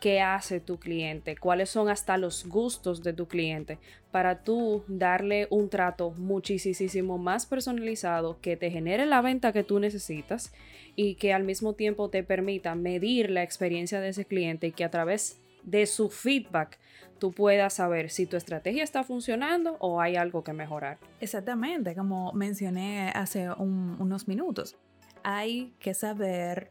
qué 0.00 0.20
hace 0.20 0.60
tu 0.60 0.78
cliente, 0.78 1.36
cuáles 1.36 1.68
son 1.70 1.88
hasta 1.88 2.16
los 2.16 2.46
gustos 2.46 3.02
de 3.02 3.12
tu 3.12 3.28
cliente, 3.28 3.78
para 4.10 4.42
tú 4.42 4.82
darle 4.88 5.46
un 5.50 5.68
trato 5.68 6.10
muchísimo 6.12 7.18
más 7.18 7.46
personalizado 7.46 8.40
que 8.40 8.56
te 8.56 8.70
genere 8.70 9.06
la 9.06 9.20
venta 9.20 9.52
que 9.52 9.62
tú 9.62 9.78
necesitas 9.78 10.52
y 10.96 11.14
que 11.14 11.32
al 11.32 11.44
mismo 11.44 11.74
tiempo 11.74 12.08
te 12.08 12.22
permita 12.22 12.74
medir 12.74 13.30
la 13.30 13.42
experiencia 13.42 14.00
de 14.00 14.08
ese 14.08 14.24
cliente 14.24 14.68
y 14.68 14.72
que 14.72 14.84
a 14.84 14.90
través 14.90 15.38
de 15.62 15.86
su 15.86 16.08
feedback 16.08 16.78
tú 17.18 17.32
puedas 17.32 17.74
saber 17.74 18.10
si 18.10 18.26
tu 18.26 18.36
estrategia 18.36 18.82
está 18.82 19.04
funcionando 19.04 19.76
o 19.80 20.00
hay 20.00 20.16
algo 20.16 20.42
que 20.42 20.54
mejorar. 20.54 20.98
Exactamente, 21.20 21.94
como 21.94 22.32
mencioné 22.32 23.10
hace 23.14 23.50
unos 23.50 24.26
minutos. 24.26 24.76
Hay 25.22 25.74
que 25.78 25.92
saber 25.92 26.70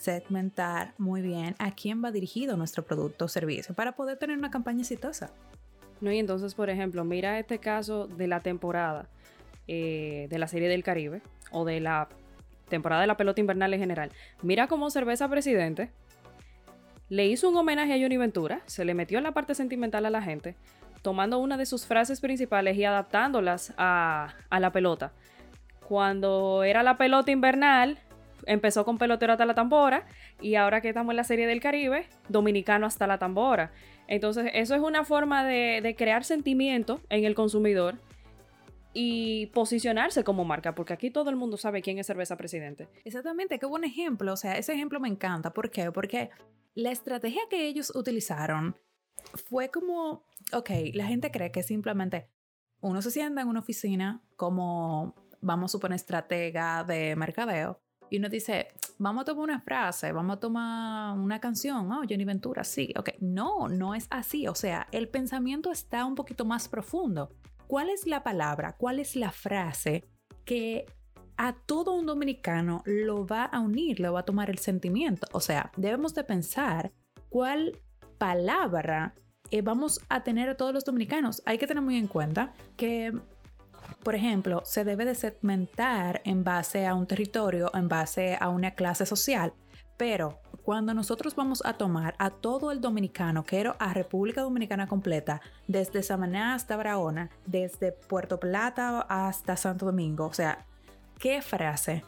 segmentar 0.00 0.94
muy 0.96 1.20
bien 1.20 1.54
a 1.58 1.74
quién 1.74 2.02
va 2.02 2.10
dirigido 2.10 2.56
nuestro 2.56 2.84
producto 2.84 3.26
o 3.26 3.28
servicio 3.28 3.74
para 3.74 3.92
poder 3.92 4.16
tener 4.16 4.36
una 4.38 4.50
campaña 4.50 4.80
exitosa. 4.80 5.30
No, 6.00 6.10
y 6.10 6.18
entonces, 6.18 6.54
por 6.54 6.70
ejemplo, 6.70 7.04
mira 7.04 7.38
este 7.38 7.58
caso 7.58 8.06
de 8.06 8.26
la 8.26 8.40
temporada 8.40 9.08
eh, 9.68 10.26
de 10.30 10.38
la 10.38 10.48
Serie 10.48 10.68
del 10.68 10.82
Caribe 10.82 11.20
o 11.52 11.66
de 11.66 11.80
la 11.80 12.08
temporada 12.70 13.02
de 13.02 13.08
la 13.08 13.18
pelota 13.18 13.42
invernal 13.42 13.74
en 13.74 13.80
general. 13.80 14.10
Mira 14.42 14.68
cómo 14.68 14.88
Cerveza 14.88 15.28
Presidente 15.28 15.90
le 17.10 17.26
hizo 17.26 17.50
un 17.50 17.56
homenaje 17.56 17.92
a 17.92 17.98
Johnny 18.00 18.16
Ventura, 18.16 18.62
se 18.66 18.86
le 18.86 18.94
metió 18.94 19.18
en 19.18 19.24
la 19.24 19.32
parte 19.32 19.54
sentimental 19.54 20.06
a 20.06 20.10
la 20.10 20.22
gente, 20.22 20.56
tomando 21.02 21.38
una 21.38 21.58
de 21.58 21.66
sus 21.66 21.84
frases 21.84 22.20
principales 22.20 22.76
y 22.78 22.84
adaptándolas 22.84 23.74
a, 23.76 24.34
a 24.48 24.60
la 24.60 24.72
pelota. 24.72 25.12
Cuando 25.86 26.62
era 26.62 26.82
la 26.82 26.96
pelota 26.96 27.32
invernal, 27.32 27.98
empezó 28.46 28.84
con 28.84 28.98
pelotero 28.98 29.32
hasta 29.32 29.46
la 29.46 29.54
tambora 29.54 30.06
y 30.40 30.54
ahora 30.54 30.80
que 30.80 30.88
estamos 30.88 31.12
en 31.12 31.16
la 31.16 31.24
serie 31.24 31.46
del 31.46 31.60
Caribe, 31.60 32.06
dominicano 32.28 32.86
hasta 32.86 33.06
la 33.06 33.18
tambora. 33.18 33.72
Entonces, 34.06 34.50
eso 34.54 34.74
es 34.74 34.80
una 34.80 35.04
forma 35.04 35.44
de, 35.44 35.94
crear 35.96 36.24
sentimiento 36.24 37.00
en 37.10 37.24
el 37.24 37.34
consumidor 37.34 37.98
y 38.92 39.46
posicionarse 39.46 40.24
como 40.24 40.44
marca, 40.44 40.74
porque 40.74 40.92
aquí 40.92 41.10
todo 41.10 41.30
el 41.30 41.36
mundo 41.36 41.56
sabe 41.56 41.80
quién 41.80 41.98
es 41.98 42.08
Cerveza 42.08 42.36
Presidente. 42.36 42.88
Exactamente, 43.04 43.60
qué 43.60 43.66
buen 43.66 43.84
ejemplo. 43.84 44.32
O 44.32 44.36
sea, 44.36 44.58
ese 44.58 44.72
ejemplo 44.72 44.98
me 44.98 45.08
encanta. 45.08 45.52
¿Por 45.52 45.70
qué? 45.70 45.92
Porque 45.92 46.30
la 46.74 46.90
estrategia 46.90 47.42
que 47.48 47.68
ellos 47.68 47.94
utilizaron 47.94 48.76
fue 49.48 49.70
como, 49.70 50.24
ok, 50.52 50.70
la 50.94 51.06
gente 51.06 51.30
cree 51.30 51.52
que 51.52 51.62
simplemente 51.62 52.28
uno 52.80 53.02
se 53.02 53.12
sienta 53.12 53.42
en 53.42 53.48
una 53.48 53.60
oficina 53.60 54.24
como, 54.36 55.14
vamos 55.40 55.70
a 55.70 55.72
suponer, 55.72 55.96
estratega 55.96 56.82
de 56.82 57.14
mercadeo 57.14 57.80
y 58.10 58.18
uno 58.18 58.28
dice, 58.28 58.68
vamos 58.98 59.22
a 59.22 59.24
tomar 59.24 59.44
una 59.44 59.60
frase, 59.60 60.12
vamos 60.12 60.36
a 60.36 60.40
tomar 60.40 61.18
una 61.18 61.40
canción, 61.40 61.90
oh, 61.92 62.02
Johnny 62.08 62.24
Ventura, 62.24 62.64
sí, 62.64 62.92
ok. 62.96 63.10
No, 63.20 63.68
no 63.68 63.94
es 63.94 64.06
así. 64.10 64.48
O 64.48 64.54
sea, 64.54 64.88
el 64.92 65.08
pensamiento 65.08 65.70
está 65.70 66.04
un 66.04 66.14
poquito 66.14 66.44
más 66.44 66.68
profundo. 66.68 67.30
¿Cuál 67.66 67.88
es 67.88 68.06
la 68.06 68.22
palabra? 68.22 68.76
¿Cuál 68.76 68.98
es 68.98 69.14
la 69.14 69.30
frase 69.30 70.08
que 70.44 70.86
a 71.36 71.54
todo 71.54 71.94
un 71.94 72.04
dominicano 72.04 72.82
lo 72.84 73.26
va 73.26 73.44
a 73.44 73.60
unir, 73.60 74.00
lo 74.00 74.12
va 74.12 74.20
a 74.20 74.24
tomar 74.24 74.50
el 74.50 74.58
sentimiento? 74.58 75.28
O 75.32 75.40
sea, 75.40 75.70
debemos 75.76 76.14
de 76.14 76.24
pensar 76.24 76.92
cuál 77.28 77.78
palabra 78.18 79.14
eh, 79.52 79.62
vamos 79.62 80.00
a 80.08 80.22
tener 80.22 80.48
a 80.48 80.56
todos 80.56 80.74
los 80.74 80.84
dominicanos. 80.84 81.42
Hay 81.46 81.58
que 81.58 81.66
tener 81.66 81.82
muy 81.82 81.96
en 81.96 82.06
cuenta 82.06 82.52
que 82.76 83.12
por 84.02 84.14
ejemplo, 84.14 84.62
se 84.64 84.84
debe 84.84 85.04
de 85.04 85.14
segmentar 85.14 86.22
en 86.24 86.44
base 86.44 86.86
a 86.86 86.94
un 86.94 87.06
territorio, 87.06 87.70
en 87.74 87.88
base 87.88 88.36
a 88.40 88.48
una 88.48 88.72
clase 88.72 89.06
social. 89.06 89.52
Pero 89.96 90.40
cuando 90.62 90.94
nosotros 90.94 91.34
vamos 91.34 91.62
a 91.64 91.74
tomar 91.74 92.14
a 92.18 92.30
todo 92.30 92.70
el 92.70 92.80
dominicano, 92.80 93.44
quiero 93.44 93.76
a 93.78 93.92
República 93.92 94.42
Dominicana 94.42 94.86
completa, 94.86 95.40
desde 95.68 96.02
Samaná 96.02 96.54
hasta 96.54 96.76
Barahona, 96.76 97.30
desde 97.46 97.92
Puerto 97.92 98.40
Plata 98.40 99.00
hasta 99.08 99.56
Santo 99.56 99.86
Domingo, 99.86 100.26
o 100.26 100.32
sea, 100.32 100.66
¿qué 101.18 101.42
frase 101.42 102.02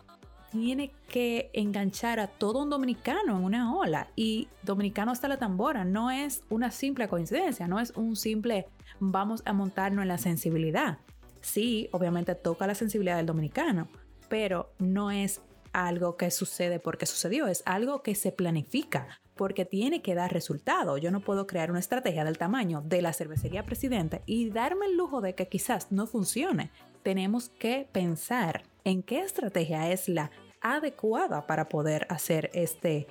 tiene 0.52 0.92
que 1.08 1.50
enganchar 1.54 2.20
a 2.20 2.26
todo 2.26 2.62
un 2.62 2.68
dominicano 2.68 3.38
en 3.38 3.42
una 3.44 3.74
ola. 3.74 4.08
Y 4.14 4.48
dominicano 4.62 5.10
hasta 5.10 5.26
la 5.26 5.38
tambora 5.38 5.82
no 5.82 6.10
es 6.10 6.44
una 6.50 6.70
simple 6.70 7.08
coincidencia, 7.08 7.66
no 7.66 7.80
es 7.80 7.92
un 7.96 8.16
simple 8.16 8.66
vamos 9.00 9.42
a 9.46 9.54
montarnos 9.54 10.02
en 10.02 10.08
la 10.08 10.18
sensibilidad. 10.18 10.98
Sí, 11.42 11.88
obviamente 11.92 12.34
toca 12.34 12.66
la 12.66 12.74
sensibilidad 12.74 13.16
del 13.16 13.26
dominicano, 13.26 13.88
pero 14.28 14.72
no 14.78 15.10
es 15.10 15.42
algo 15.72 16.16
que 16.16 16.30
sucede 16.30 16.78
porque 16.78 17.06
sucedió, 17.06 17.46
es 17.46 17.62
algo 17.66 18.02
que 18.02 18.14
se 18.14 18.32
planifica 18.32 19.20
porque 19.36 19.64
tiene 19.64 20.02
que 20.02 20.14
dar 20.14 20.32
resultado. 20.32 20.98
Yo 20.98 21.10
no 21.10 21.20
puedo 21.20 21.46
crear 21.46 21.70
una 21.70 21.80
estrategia 21.80 22.24
del 22.24 22.38
tamaño 22.38 22.82
de 22.84 23.02
la 23.02 23.12
cervecería 23.12 23.64
presidente 23.64 24.22
y 24.26 24.50
darme 24.50 24.86
el 24.86 24.96
lujo 24.96 25.20
de 25.20 25.34
que 25.34 25.48
quizás 25.48 25.90
no 25.90 26.06
funcione. 26.06 26.70
Tenemos 27.02 27.48
que 27.48 27.88
pensar 27.90 28.62
en 28.84 29.02
qué 29.02 29.20
estrategia 29.20 29.90
es 29.90 30.08
la 30.08 30.30
adecuada 30.60 31.46
para 31.46 31.68
poder 31.68 32.06
hacer 32.08 32.50
este, 32.52 33.06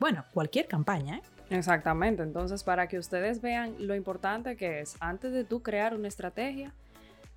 bueno, 0.00 0.24
cualquier 0.32 0.66
campaña. 0.66 1.18
¿eh? 1.18 1.22
Exactamente, 1.50 2.22
entonces 2.22 2.64
para 2.64 2.88
que 2.88 2.98
ustedes 2.98 3.40
vean 3.40 3.76
lo 3.78 3.94
importante 3.94 4.56
que 4.56 4.80
es, 4.80 4.96
antes 4.98 5.32
de 5.32 5.44
tú 5.44 5.62
crear 5.62 5.94
una 5.94 6.08
estrategia, 6.08 6.74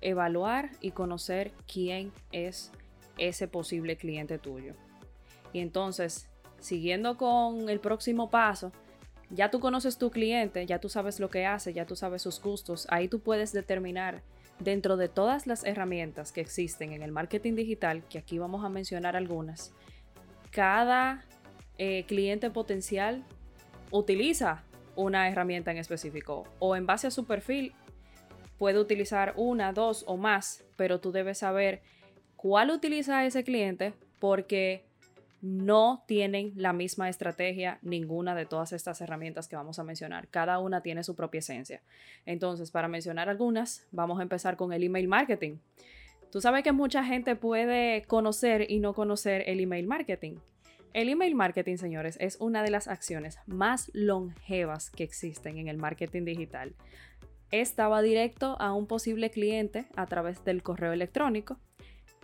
evaluar 0.00 0.70
y 0.80 0.92
conocer 0.92 1.52
quién 1.70 2.12
es 2.32 2.72
ese 3.18 3.48
posible 3.48 3.96
cliente 3.96 4.38
tuyo. 4.38 4.74
Y 5.52 5.60
entonces, 5.60 6.28
siguiendo 6.58 7.16
con 7.16 7.68
el 7.68 7.80
próximo 7.80 8.30
paso, 8.30 8.72
ya 9.30 9.50
tú 9.50 9.60
conoces 9.60 9.98
tu 9.98 10.10
cliente, 10.10 10.66
ya 10.66 10.80
tú 10.80 10.88
sabes 10.88 11.20
lo 11.20 11.28
que 11.28 11.46
hace, 11.46 11.72
ya 11.72 11.86
tú 11.86 11.96
sabes 11.96 12.22
sus 12.22 12.40
gustos, 12.40 12.86
ahí 12.90 13.08
tú 13.08 13.20
puedes 13.20 13.52
determinar 13.52 14.22
Dentro 14.60 14.98
de 14.98 15.08
todas 15.08 15.46
las 15.46 15.64
herramientas 15.64 16.32
que 16.32 16.42
existen 16.42 16.92
en 16.92 17.02
el 17.02 17.12
marketing 17.12 17.54
digital, 17.54 18.04
que 18.10 18.18
aquí 18.18 18.38
vamos 18.38 18.62
a 18.62 18.68
mencionar 18.68 19.16
algunas, 19.16 19.72
cada 20.50 21.24
eh, 21.78 22.04
cliente 22.06 22.50
potencial 22.50 23.24
utiliza 23.90 24.64
una 24.96 25.28
herramienta 25.30 25.70
en 25.70 25.78
específico 25.78 26.44
o 26.58 26.76
en 26.76 26.84
base 26.84 27.06
a 27.06 27.10
su 27.10 27.24
perfil 27.24 27.72
puede 28.60 28.78
utilizar 28.78 29.32
una, 29.36 29.72
dos 29.72 30.04
o 30.06 30.18
más, 30.18 30.62
pero 30.76 31.00
tú 31.00 31.12
debes 31.12 31.38
saber 31.38 31.80
cuál 32.36 32.70
utiliza 32.70 33.24
ese 33.24 33.42
cliente 33.42 33.94
porque 34.18 34.84
no 35.40 36.04
tienen 36.06 36.52
la 36.56 36.74
misma 36.74 37.08
estrategia 37.08 37.78
ninguna 37.80 38.34
de 38.34 38.44
todas 38.44 38.74
estas 38.74 39.00
herramientas 39.00 39.48
que 39.48 39.56
vamos 39.56 39.78
a 39.78 39.82
mencionar. 39.82 40.28
Cada 40.28 40.58
una 40.58 40.82
tiene 40.82 41.04
su 41.04 41.16
propia 41.16 41.38
esencia. 41.38 41.80
Entonces, 42.26 42.70
para 42.70 42.86
mencionar 42.86 43.30
algunas, 43.30 43.86
vamos 43.92 44.18
a 44.18 44.24
empezar 44.24 44.58
con 44.58 44.74
el 44.74 44.82
email 44.82 45.08
marketing. 45.08 45.56
Tú 46.30 46.42
sabes 46.42 46.62
que 46.62 46.72
mucha 46.72 47.02
gente 47.02 47.36
puede 47.36 48.04
conocer 48.08 48.70
y 48.70 48.80
no 48.80 48.92
conocer 48.92 49.42
el 49.46 49.60
email 49.60 49.86
marketing. 49.86 50.36
El 50.92 51.08
email 51.08 51.34
marketing, 51.34 51.76
señores, 51.76 52.18
es 52.20 52.36
una 52.40 52.62
de 52.62 52.70
las 52.70 52.88
acciones 52.88 53.38
más 53.46 53.90
longevas 53.94 54.90
que 54.90 55.04
existen 55.04 55.56
en 55.56 55.68
el 55.68 55.78
marketing 55.78 56.26
digital. 56.26 56.74
Esta 57.50 57.88
va 57.88 58.00
directo 58.00 58.56
a 58.60 58.72
un 58.72 58.86
posible 58.86 59.30
cliente 59.30 59.86
a 59.96 60.06
través 60.06 60.44
del 60.44 60.62
correo 60.62 60.92
electrónico 60.92 61.58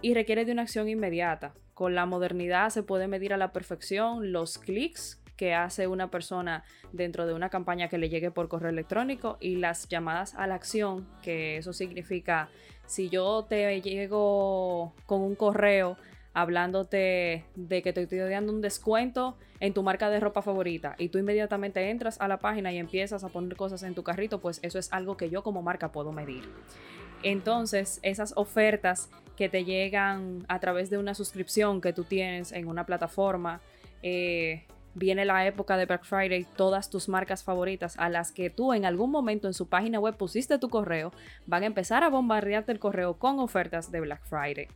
y 0.00 0.14
requiere 0.14 0.44
de 0.44 0.52
una 0.52 0.62
acción 0.62 0.88
inmediata. 0.88 1.54
Con 1.74 1.94
la 1.94 2.06
modernidad 2.06 2.70
se 2.70 2.82
puede 2.82 3.08
medir 3.08 3.34
a 3.34 3.36
la 3.36 3.52
perfección 3.52 4.32
los 4.32 4.58
clics 4.58 5.20
que 5.36 5.52
hace 5.52 5.86
una 5.86 6.10
persona 6.10 6.64
dentro 6.92 7.26
de 7.26 7.34
una 7.34 7.50
campaña 7.50 7.88
que 7.88 7.98
le 7.98 8.08
llegue 8.08 8.30
por 8.30 8.48
correo 8.48 8.70
electrónico 8.70 9.36
y 9.40 9.56
las 9.56 9.88
llamadas 9.88 10.34
a 10.34 10.46
la 10.46 10.54
acción, 10.54 11.06
que 11.22 11.58
eso 11.58 11.72
significa 11.72 12.48
si 12.86 13.08
yo 13.08 13.44
te 13.48 13.80
llego 13.82 14.94
con 15.06 15.20
un 15.20 15.34
correo 15.34 15.96
hablándote 16.36 17.46
de 17.54 17.80
que 17.80 17.94
te 17.94 18.02
estoy 18.02 18.18
dando 18.18 18.52
un 18.52 18.60
descuento 18.60 19.38
en 19.58 19.72
tu 19.72 19.82
marca 19.82 20.10
de 20.10 20.20
ropa 20.20 20.42
favorita 20.42 20.94
y 20.98 21.08
tú 21.08 21.16
inmediatamente 21.16 21.88
entras 21.88 22.20
a 22.20 22.28
la 22.28 22.40
página 22.40 22.70
y 22.74 22.76
empiezas 22.76 23.24
a 23.24 23.30
poner 23.30 23.56
cosas 23.56 23.82
en 23.82 23.94
tu 23.94 24.02
carrito, 24.02 24.38
pues 24.38 24.60
eso 24.62 24.78
es 24.78 24.92
algo 24.92 25.16
que 25.16 25.30
yo 25.30 25.42
como 25.42 25.62
marca 25.62 25.92
puedo 25.92 26.12
medir. 26.12 26.44
Entonces, 27.22 28.00
esas 28.02 28.34
ofertas 28.36 29.08
que 29.34 29.48
te 29.48 29.64
llegan 29.64 30.44
a 30.48 30.60
través 30.60 30.90
de 30.90 30.98
una 30.98 31.14
suscripción 31.14 31.80
que 31.80 31.94
tú 31.94 32.04
tienes 32.04 32.52
en 32.52 32.68
una 32.68 32.84
plataforma, 32.84 33.62
eh, 34.02 34.66
viene 34.92 35.24
la 35.24 35.46
época 35.46 35.78
de 35.78 35.86
Black 35.86 36.04
Friday, 36.04 36.46
todas 36.54 36.90
tus 36.90 37.08
marcas 37.08 37.44
favoritas 37.44 37.96
a 37.98 38.10
las 38.10 38.30
que 38.30 38.50
tú 38.50 38.74
en 38.74 38.84
algún 38.84 39.10
momento 39.10 39.46
en 39.46 39.54
su 39.54 39.70
página 39.70 40.00
web 40.00 40.18
pusiste 40.18 40.58
tu 40.58 40.68
correo, 40.68 41.12
van 41.46 41.62
a 41.62 41.66
empezar 41.66 42.02
a 42.02 42.10
bombardearte 42.10 42.72
el 42.72 42.78
correo 42.78 43.14
con 43.14 43.38
ofertas 43.38 43.90
de 43.90 44.00
Black 44.00 44.22
Friday. 44.26 44.68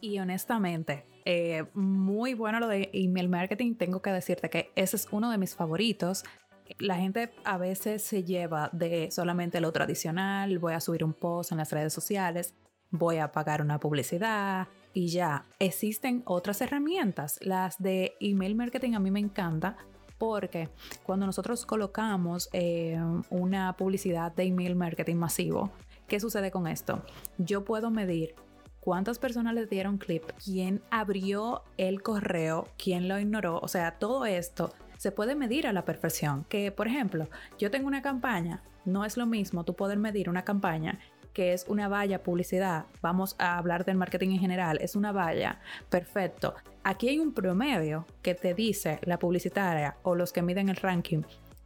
Y 0.00 0.18
honestamente, 0.18 1.06
eh, 1.24 1.64
muy 1.74 2.34
bueno 2.34 2.60
lo 2.60 2.68
de 2.68 2.90
email 2.92 3.28
marketing. 3.28 3.74
Tengo 3.74 4.00
que 4.02 4.10
decirte 4.10 4.50
que 4.50 4.70
ese 4.76 4.96
es 4.96 5.08
uno 5.10 5.30
de 5.30 5.38
mis 5.38 5.54
favoritos 5.54 6.24
la 6.78 6.96
gente 6.96 7.30
a 7.44 7.58
veces 7.58 8.02
se 8.02 8.24
lleva 8.24 8.68
de 8.72 9.10
solamente 9.10 9.60
lo 9.60 9.72
tradicional, 9.72 10.58
voy 10.58 10.74
a 10.74 10.80
subir 10.80 11.04
un 11.04 11.14
post 11.14 11.52
en 11.52 11.58
las 11.58 11.72
redes 11.72 11.92
sociales, 11.92 12.54
voy 12.90 13.18
a 13.18 13.32
pagar 13.32 13.62
una 13.62 13.80
publicidad 13.80 14.68
y 14.92 15.08
ya. 15.08 15.46
Existen 15.58 16.22
otras 16.26 16.60
herramientas, 16.60 17.38
las 17.42 17.78
de 17.78 18.14
email 18.20 18.54
marketing 18.54 18.94
a 18.94 19.00
mí 19.00 19.10
me 19.10 19.20
encanta 19.20 19.76
porque 20.18 20.68
cuando 21.04 21.26
nosotros 21.26 21.64
colocamos 21.64 22.48
eh, 22.52 22.98
una 23.30 23.74
publicidad 23.74 24.32
de 24.32 24.44
email 24.44 24.74
marketing 24.74 25.16
masivo, 25.16 25.70
¿qué 26.08 26.18
sucede 26.18 26.50
con 26.50 26.66
esto? 26.66 27.04
Yo 27.38 27.64
puedo 27.64 27.90
medir 27.90 28.34
cuántas 28.88 29.18
personas 29.18 29.52
le 29.52 29.66
dieron 29.66 29.98
clip, 29.98 30.22
quién 30.42 30.80
abrió 30.90 31.62
el 31.76 32.00
correo, 32.00 32.68
quién 32.82 33.06
lo 33.06 33.18
ignoró, 33.18 33.60
o 33.62 33.68
sea, 33.68 33.98
todo 33.98 34.24
esto 34.24 34.72
se 34.96 35.12
puede 35.12 35.34
medir 35.34 35.66
a 35.66 35.74
la 35.74 35.84
perfección. 35.84 36.46
Que, 36.48 36.72
por 36.72 36.88
ejemplo, 36.88 37.28
yo 37.58 37.70
tengo 37.70 37.86
una 37.86 38.00
campaña, 38.00 38.62
no 38.86 39.04
es 39.04 39.18
lo 39.18 39.26
mismo 39.26 39.62
tú 39.64 39.76
poder 39.76 39.98
medir 39.98 40.30
una 40.30 40.42
campaña 40.42 40.98
que 41.34 41.52
es 41.52 41.66
una 41.68 41.88
valla 41.88 42.22
publicidad, 42.22 42.86
vamos 43.02 43.36
a 43.38 43.58
hablar 43.58 43.84
del 43.84 43.98
marketing 43.98 44.30
en 44.30 44.38
general, 44.38 44.78
es 44.80 44.96
una 44.96 45.12
valla, 45.12 45.60
perfecto. 45.90 46.54
Aquí 46.82 47.10
hay 47.10 47.18
un 47.18 47.34
promedio 47.34 48.06
que 48.22 48.34
te 48.34 48.54
dice 48.54 49.00
la 49.02 49.18
publicitaria 49.18 49.98
o 50.02 50.14
los 50.14 50.32
que 50.32 50.40
miden 50.40 50.70
el 50.70 50.76
ranking 50.76 51.24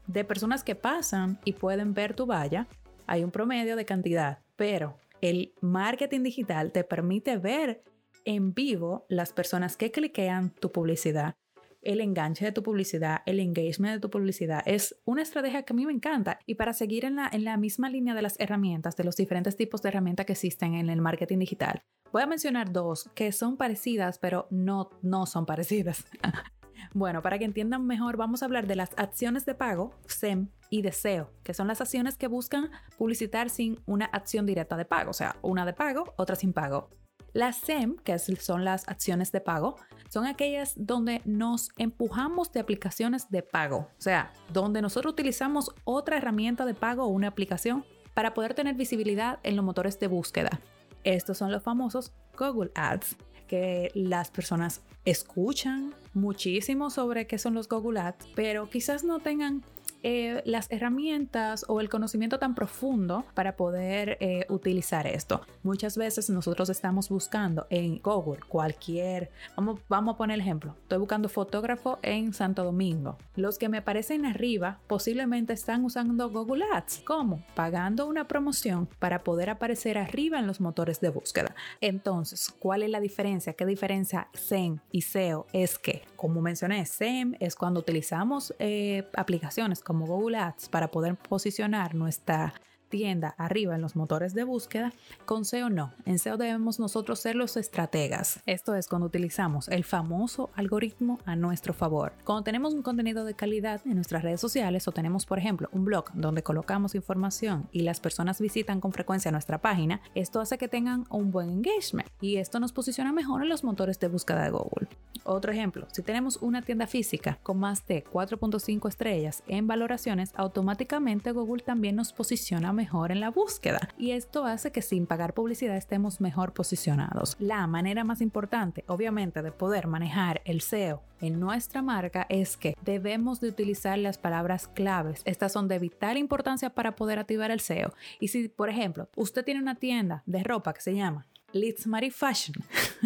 de 0.08 0.24
personas 0.24 0.64
que 0.64 0.74
pasan 0.74 1.38
y 1.44 1.52
pueden 1.52 1.94
ver 1.94 2.14
tu 2.14 2.26
valla, 2.26 2.66
hay 3.06 3.22
un 3.22 3.30
promedio 3.30 3.76
de 3.76 3.84
cantidad, 3.84 4.40
pero 4.56 4.98
el 5.22 5.54
marketing 5.62 6.22
digital 6.22 6.72
te 6.72 6.84
permite 6.84 7.38
ver 7.38 7.82
en 8.26 8.52
vivo 8.52 9.06
las 9.08 9.32
personas 9.32 9.78
que 9.78 9.90
cliquean 9.90 10.50
tu 10.50 10.70
publicidad 10.70 11.36
el 11.82 12.00
enganche 12.00 12.44
de 12.44 12.52
tu 12.52 12.62
publicidad, 12.62 13.22
el 13.26 13.40
engagement 13.40 13.94
de 13.94 14.00
tu 14.00 14.08
publicidad. 14.08 14.62
Es 14.66 14.96
una 15.04 15.22
estrategia 15.22 15.64
que 15.64 15.72
a 15.72 15.76
mí 15.76 15.84
me 15.84 15.92
encanta. 15.92 16.38
Y 16.46 16.54
para 16.54 16.72
seguir 16.72 17.04
en 17.04 17.16
la, 17.16 17.28
en 17.32 17.44
la 17.44 17.56
misma 17.56 17.90
línea 17.90 18.14
de 18.14 18.22
las 18.22 18.38
herramientas, 18.38 18.96
de 18.96 19.04
los 19.04 19.16
diferentes 19.16 19.56
tipos 19.56 19.82
de 19.82 19.88
herramientas 19.88 20.26
que 20.26 20.32
existen 20.32 20.74
en 20.74 20.88
el 20.88 21.00
marketing 21.00 21.38
digital, 21.38 21.82
voy 22.12 22.22
a 22.22 22.26
mencionar 22.26 22.72
dos 22.72 23.10
que 23.14 23.32
son 23.32 23.56
parecidas, 23.56 24.18
pero 24.18 24.46
no, 24.50 24.90
no 25.02 25.26
son 25.26 25.44
parecidas. 25.44 26.06
bueno, 26.94 27.22
para 27.22 27.38
que 27.38 27.44
entiendan 27.44 27.86
mejor, 27.86 28.16
vamos 28.16 28.42
a 28.42 28.46
hablar 28.46 28.66
de 28.66 28.76
las 28.76 28.90
acciones 28.96 29.46
de 29.46 29.54
pago, 29.54 29.94
SEM, 30.06 30.48
y 30.70 30.82
deseo, 30.82 31.30
que 31.42 31.54
son 31.54 31.68
las 31.68 31.80
acciones 31.80 32.16
que 32.16 32.26
buscan 32.26 32.70
publicitar 32.96 33.50
sin 33.50 33.80
una 33.86 34.06
acción 34.06 34.46
directa 34.46 34.76
de 34.76 34.84
pago, 34.84 35.10
o 35.10 35.14
sea, 35.14 35.36
una 35.42 35.66
de 35.66 35.74
pago, 35.74 36.14
otra 36.16 36.34
sin 36.34 36.52
pago. 36.52 36.88
Las 37.34 37.56
SEM, 37.56 37.96
que 37.96 38.18
son 38.18 38.64
las 38.64 38.88
acciones 38.88 39.32
de 39.32 39.40
pago, 39.40 39.76
son 40.08 40.26
aquellas 40.26 40.74
donde 40.76 41.22
nos 41.24 41.70
empujamos 41.76 42.52
de 42.52 42.60
aplicaciones 42.60 43.30
de 43.30 43.42
pago, 43.42 43.88
o 43.98 44.00
sea, 44.00 44.32
donde 44.52 44.82
nosotros 44.82 45.12
utilizamos 45.12 45.74
otra 45.84 46.18
herramienta 46.18 46.66
de 46.66 46.74
pago 46.74 47.04
o 47.04 47.08
una 47.08 47.28
aplicación 47.28 47.84
para 48.14 48.34
poder 48.34 48.54
tener 48.54 48.74
visibilidad 48.74 49.40
en 49.42 49.56
los 49.56 49.64
motores 49.64 49.98
de 49.98 50.06
búsqueda. 50.06 50.60
Estos 51.04 51.38
son 51.38 51.50
los 51.50 51.62
famosos 51.62 52.12
Google 52.38 52.70
Ads, 52.74 53.16
que 53.52 53.90
las 53.92 54.30
personas 54.30 54.80
escuchan 55.04 55.94
muchísimo 56.14 56.88
sobre 56.88 57.26
qué 57.26 57.36
son 57.36 57.52
los 57.52 57.68
Google 57.68 58.00
Ads, 58.00 58.28
pero 58.34 58.70
quizás 58.70 59.04
no 59.04 59.20
tengan 59.20 59.62
eh, 60.02 60.42
las 60.44 60.70
herramientas 60.70 61.64
o 61.68 61.80
el 61.80 61.88
conocimiento 61.88 62.38
tan 62.38 62.54
profundo 62.54 63.24
para 63.34 63.56
poder 63.56 64.16
eh, 64.20 64.46
utilizar 64.48 65.06
esto. 65.06 65.42
Muchas 65.62 65.96
veces 65.96 66.28
nosotros 66.30 66.68
estamos 66.70 67.08
buscando 67.08 67.66
en 67.70 67.98
Google 67.98 68.40
cualquier, 68.48 69.30
vamos, 69.56 69.80
vamos 69.88 70.14
a 70.14 70.18
poner 70.18 70.38
ejemplo, 70.40 70.74
estoy 70.82 70.98
buscando 70.98 71.28
fotógrafo 71.28 71.98
en 72.02 72.32
Santo 72.32 72.64
Domingo. 72.64 73.18
Los 73.36 73.58
que 73.58 73.68
me 73.68 73.78
aparecen 73.78 74.26
arriba 74.26 74.78
posiblemente 74.86 75.52
están 75.52 75.84
usando 75.84 76.30
Google 76.30 76.64
Ads. 76.72 77.02
¿Cómo? 77.04 77.44
Pagando 77.54 78.06
una 78.06 78.26
promoción 78.26 78.88
para 78.98 79.22
poder 79.22 79.50
aparecer 79.50 79.98
arriba 79.98 80.38
en 80.38 80.46
los 80.46 80.60
motores 80.60 81.00
de 81.00 81.10
búsqueda. 81.10 81.54
Entonces, 81.80 82.52
¿cuál 82.58 82.82
es 82.82 82.90
la 82.90 83.00
diferencia? 83.00 83.52
¿Qué 83.52 83.66
diferencia 83.66 84.28
SEM 84.32 84.78
y 84.90 85.02
SEO? 85.02 85.46
Es 85.52 85.78
que, 85.78 86.02
como 86.16 86.40
mencioné, 86.40 86.84
SEM 86.86 87.34
es 87.40 87.54
cuando 87.54 87.80
utilizamos 87.80 88.54
eh, 88.58 89.08
aplicaciones 89.14 89.80
como 89.80 89.91
Google 90.00 90.38
Ads 90.38 90.68
para 90.68 90.88
poder 90.88 91.16
posicionar 91.16 91.94
nuestra 91.94 92.54
tienda 92.92 93.34
arriba 93.38 93.74
en 93.74 93.80
los 93.80 93.96
motores 93.96 94.34
de 94.34 94.44
búsqueda, 94.44 94.92
con 95.24 95.46
SEO 95.46 95.70
no. 95.70 95.94
En 96.04 96.18
SEO 96.18 96.36
debemos 96.36 96.78
nosotros 96.78 97.20
ser 97.20 97.36
los 97.36 97.56
estrategas. 97.56 98.40
Esto 98.44 98.74
es 98.74 98.86
cuando 98.86 99.06
utilizamos 99.06 99.68
el 99.68 99.82
famoso 99.82 100.50
algoritmo 100.54 101.18
a 101.24 101.34
nuestro 101.34 101.72
favor. 101.72 102.12
Cuando 102.24 102.44
tenemos 102.44 102.74
un 102.74 102.82
contenido 102.82 103.24
de 103.24 103.32
calidad 103.32 103.80
en 103.86 103.94
nuestras 103.94 104.22
redes 104.22 104.42
sociales 104.42 104.86
o 104.88 104.92
tenemos, 104.92 105.24
por 105.24 105.38
ejemplo, 105.38 105.70
un 105.72 105.86
blog 105.86 106.12
donde 106.12 106.42
colocamos 106.42 106.94
información 106.94 107.66
y 107.72 107.80
las 107.80 107.98
personas 107.98 108.42
visitan 108.42 108.78
con 108.78 108.92
frecuencia 108.92 109.32
nuestra 109.32 109.62
página, 109.62 110.02
esto 110.14 110.40
hace 110.40 110.58
que 110.58 110.68
tengan 110.68 111.06
un 111.08 111.30
buen 111.30 111.48
engagement 111.48 112.10
y 112.20 112.36
esto 112.36 112.60
nos 112.60 112.74
posiciona 112.74 113.10
mejor 113.10 113.42
en 113.42 113.48
los 113.48 113.64
motores 113.64 113.98
de 114.00 114.08
búsqueda 114.08 114.44
de 114.44 114.50
Google. 114.50 114.88
Otro 115.24 115.50
ejemplo, 115.50 115.86
si 115.92 116.02
tenemos 116.02 116.36
una 116.42 116.60
tienda 116.60 116.86
física 116.86 117.38
con 117.42 117.58
más 117.58 117.86
de 117.86 118.04
4.5 118.04 118.88
estrellas 118.88 119.42
en 119.46 119.66
valoraciones, 119.66 120.32
automáticamente 120.34 121.32
Google 121.32 121.62
también 121.62 121.96
nos 121.96 122.12
posiciona 122.12 122.72
mejor 122.72 122.81
mejor 122.82 123.12
en 123.12 123.20
la 123.20 123.30
búsqueda 123.30 123.78
y 123.96 124.10
esto 124.10 124.44
hace 124.44 124.72
que 124.72 124.82
sin 124.82 125.06
pagar 125.06 125.34
publicidad 125.34 125.76
estemos 125.76 126.20
mejor 126.20 126.52
posicionados. 126.52 127.36
La 127.38 127.64
manera 127.68 128.02
más 128.02 128.20
importante, 128.20 128.84
obviamente, 128.88 129.40
de 129.40 129.52
poder 129.52 129.86
manejar 129.86 130.42
el 130.44 130.62
SEO 130.62 131.00
en 131.20 131.38
nuestra 131.38 131.80
marca 131.80 132.26
es 132.28 132.56
que 132.56 132.74
debemos 132.82 133.40
de 133.40 133.50
utilizar 133.50 133.96
las 133.98 134.18
palabras 134.18 134.66
claves. 134.66 135.22
Estas 135.26 135.52
son 135.52 135.68
de 135.68 135.78
vital 135.78 136.16
importancia 136.16 136.70
para 136.70 136.96
poder 136.96 137.20
activar 137.20 137.52
el 137.52 137.60
SEO. 137.60 137.94
Y 138.18 138.28
si, 138.28 138.48
por 138.48 138.68
ejemplo, 138.68 139.08
usted 139.14 139.44
tiene 139.44 139.60
una 139.60 139.76
tienda 139.76 140.24
de 140.26 140.42
ropa 140.42 140.72
que 140.72 140.80
se 140.80 140.96
llama 140.96 141.28
Let's 141.52 141.86
Mary 141.86 142.10
Fashion, 142.10 142.56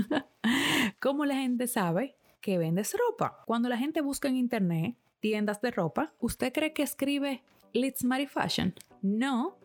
¿cómo 1.01 1.27
la 1.27 1.35
gente 1.35 1.67
sabe 1.67 2.17
que 2.41 2.57
vendes 2.57 2.97
ropa? 3.09 3.43
Cuando 3.45 3.69
la 3.69 3.77
gente 3.77 4.01
busca 4.01 4.29
en 4.29 4.37
internet 4.37 4.97
tiendas 5.21 5.61
de 5.61 5.71
ropa, 5.71 6.15
¿usted 6.19 6.51
cree 6.51 6.73
que 6.73 6.83
escribe 6.83 7.43
Let's 7.75 8.05
Mary 8.05 8.27
Fashion? 8.27 8.73
No, 9.03 9.59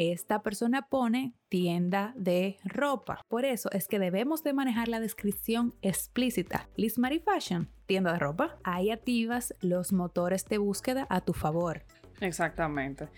esta 0.00 0.42
persona 0.42 0.88
pone 0.88 1.34
tienda 1.50 2.14
de 2.16 2.56
ropa. 2.64 3.22
Por 3.28 3.44
eso 3.44 3.70
es 3.70 3.86
que 3.86 3.98
debemos 3.98 4.42
de 4.42 4.54
manejar 4.54 4.88
la 4.88 4.98
descripción 4.98 5.74
explícita. 5.82 6.70
Liz 6.74 6.98
Marie 6.98 7.20
Fashion, 7.20 7.68
tienda 7.84 8.14
de 8.14 8.18
ropa. 8.18 8.56
Ahí 8.64 8.90
activas 8.90 9.54
los 9.60 9.92
motores 9.92 10.46
de 10.46 10.56
búsqueda 10.56 11.06
a 11.10 11.20
tu 11.20 11.34
favor. 11.34 11.84
Exactamente. 12.22 13.08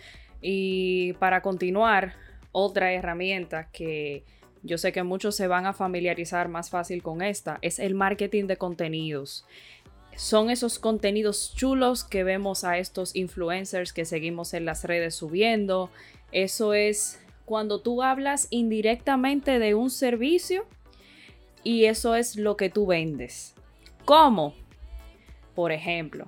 Y 0.41 1.13
para 1.15 1.41
continuar, 1.41 2.15
otra 2.51 2.93
herramienta 2.93 3.71
que 3.71 4.25
yo 4.65 4.77
sé 4.77 4.91
que 4.91 5.05
muchos 5.05 5.37
se 5.37 5.47
van 5.47 5.67
a 5.67 5.73
familiarizar 5.73 6.49
más 6.49 6.69
fácil 6.69 7.01
con 7.01 7.23
esta 7.23 7.59
es 7.63 7.79
el 7.79 7.95
marketing 7.95 8.47
de 8.47 8.57
contenidos 8.57 9.47
son 10.17 10.51
esos 10.51 10.79
contenidos 10.79 11.55
chulos 11.55 12.05
que 12.05 12.25
vemos 12.25 12.65
a 12.65 12.79
estos 12.79 13.17
influencers 13.17 13.93
que 13.93 14.05
seguimos 14.05 14.55
en 14.55 14.65
las 14.65 14.85
redes 14.85 15.15
subiendo, 15.15 15.91
eso 16.33 16.75
es 16.75 17.21
cuando 17.45 17.81
tú 17.81 18.03
hablas 18.03 18.49
indirectamente 18.51 19.59
de 19.59 19.75
un 19.75 19.91
servicio 19.91 20.65
y 21.63 21.85
eso 21.85 22.15
es 22.15 22.37
lo 22.37 22.57
que 22.57 22.71
tú 22.71 22.87
vendes. 22.87 23.55
¿Cómo? 24.05 24.55
Por 25.55 25.71
ejemplo, 25.71 26.27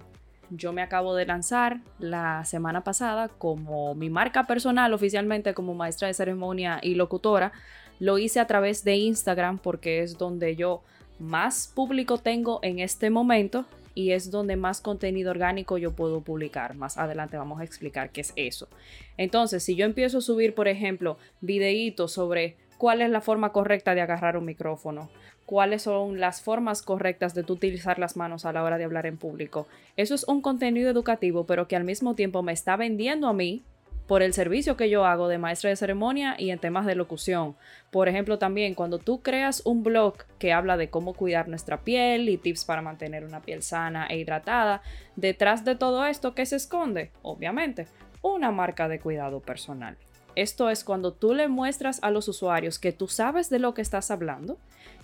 yo 0.50 0.73
me 0.73 0.82
acabo 0.82 1.14
de 1.14 1.26
lanzar 1.26 1.80
la 1.99 2.44
semana 2.44 2.84
pasada 2.84 3.28
como 3.28 3.94
mi 3.94 4.11
marca 4.11 4.44
personal 4.44 4.92
oficialmente 4.92 5.54
como 5.54 5.75
maestra 5.75 6.08
de 6.08 6.14
ceremonia 6.14 6.78
y 6.82 6.94
locutora. 6.94 7.52
Lo 7.99 8.18
hice 8.18 8.40
a 8.40 8.46
través 8.46 8.84
de 8.84 8.96
Instagram 8.96 9.58
porque 9.58 10.02
es 10.02 10.18
donde 10.18 10.56
yo 10.56 10.82
más 11.18 11.73
público 11.75 12.18
tengo 12.18 12.61
en 12.62 12.80
este 12.80 13.08
momento 13.11 13.64
y 13.94 14.12
es 14.12 14.30
donde 14.30 14.56
más 14.56 14.80
contenido 14.80 15.30
orgánico 15.30 15.78
yo 15.78 15.92
puedo 15.92 16.20
publicar. 16.20 16.74
Más 16.74 16.98
adelante 16.98 17.36
vamos 17.36 17.60
a 17.60 17.64
explicar 17.64 18.10
qué 18.10 18.22
es 18.22 18.32
eso. 18.36 18.68
Entonces, 19.16 19.62
si 19.62 19.76
yo 19.76 19.84
empiezo 19.84 20.18
a 20.18 20.22
subir, 20.22 20.54
por 20.54 20.68
ejemplo, 20.68 21.18
videitos 21.40 22.12
sobre 22.12 22.56
cuál 22.78 23.02
es 23.02 23.10
la 23.10 23.20
forma 23.20 23.52
correcta 23.52 23.94
de 23.94 24.00
agarrar 24.00 24.36
un 24.36 24.44
micrófono, 24.44 25.10
cuáles 25.46 25.82
son 25.82 26.20
las 26.20 26.40
formas 26.40 26.82
correctas 26.82 27.34
de 27.34 27.42
utilizar 27.42 27.98
las 27.98 28.16
manos 28.16 28.44
a 28.44 28.52
la 28.52 28.62
hora 28.62 28.78
de 28.78 28.84
hablar 28.84 29.06
en 29.06 29.16
público. 29.16 29.66
Eso 29.96 30.14
es 30.14 30.24
un 30.24 30.40
contenido 30.40 30.90
educativo, 30.90 31.46
pero 31.46 31.68
que 31.68 31.76
al 31.76 31.84
mismo 31.84 32.14
tiempo 32.14 32.42
me 32.42 32.52
está 32.52 32.76
vendiendo 32.76 33.28
a 33.28 33.32
mí 33.32 33.62
por 34.06 34.23
el 34.23 34.34
servicio 34.34 34.76
que 34.76 34.90
yo 34.90 35.06
hago 35.06 35.28
de 35.28 35.38
maestra 35.38 35.70
de 35.70 35.76
ceremonia 35.76 36.37
y 36.38 36.50
en 36.50 36.58
temas 36.58 36.87
de 36.87 36.94
locución. 36.94 37.56
Por 37.90 38.08
ejemplo, 38.08 38.38
también 38.38 38.75
cuando 38.75 38.99
tú 38.99 39.23
creas 39.23 39.62
un 39.64 39.82
blog 39.82 40.16
que 40.38 40.52
habla 40.52 40.76
de 40.76 40.90
cómo 40.90 41.14
cuidar 41.14 41.48
nuestra 41.48 41.81
piel 41.81 42.28
y 42.28 42.37
tips 42.37 42.64
para 42.64 42.83
mantener 42.83 43.24
una 43.24 43.40
piel 43.40 43.62
sana 43.62 44.07
e 44.07 44.18
hidratada, 44.18 44.83
detrás 45.16 45.64
de 45.64 45.74
todo 45.74 46.05
esto, 46.05 46.35
¿qué 46.35 46.44
se 46.44 46.57
esconde? 46.57 47.11
Obviamente, 47.22 47.87
una 48.20 48.50
marca 48.50 48.88
de 48.88 49.00
cuidado 49.00 49.40
personal. 49.40 49.96
Esto 50.37 50.68
es 50.68 50.85
cuando 50.85 51.12
tú 51.12 51.33
le 51.33 51.48
muestras 51.48 52.00
a 52.02 52.11
los 52.11 52.28
usuarios 52.28 52.78
que 52.78 52.92
tú 52.92 53.07
sabes 53.09 53.50
de 53.50 53.61
lo 53.61 53.72
que 53.72 53.83
estás 53.83 54.11
hablando, 54.11 54.59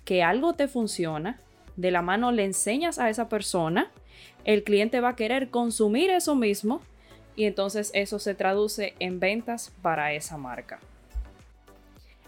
que 0.04 0.22
algo 0.22 0.54
te 0.54 0.68
funciona, 0.68 1.38
de 1.76 1.90
la 1.90 2.02
mano 2.02 2.32
le 2.32 2.44
enseñas 2.44 2.98
a 2.98 3.08
esa 3.08 3.28
persona, 3.28 3.90
el 4.44 4.64
cliente 4.64 5.00
va 5.00 5.10
a 5.10 5.16
querer 5.16 5.50
consumir 5.50 6.10
eso 6.10 6.34
mismo 6.34 6.82
y 7.36 7.44
entonces 7.44 7.90
eso 7.94 8.18
se 8.18 8.34
traduce 8.34 8.94
en 8.98 9.20
ventas 9.20 9.72
para 9.82 10.12
esa 10.12 10.36
marca. 10.36 10.80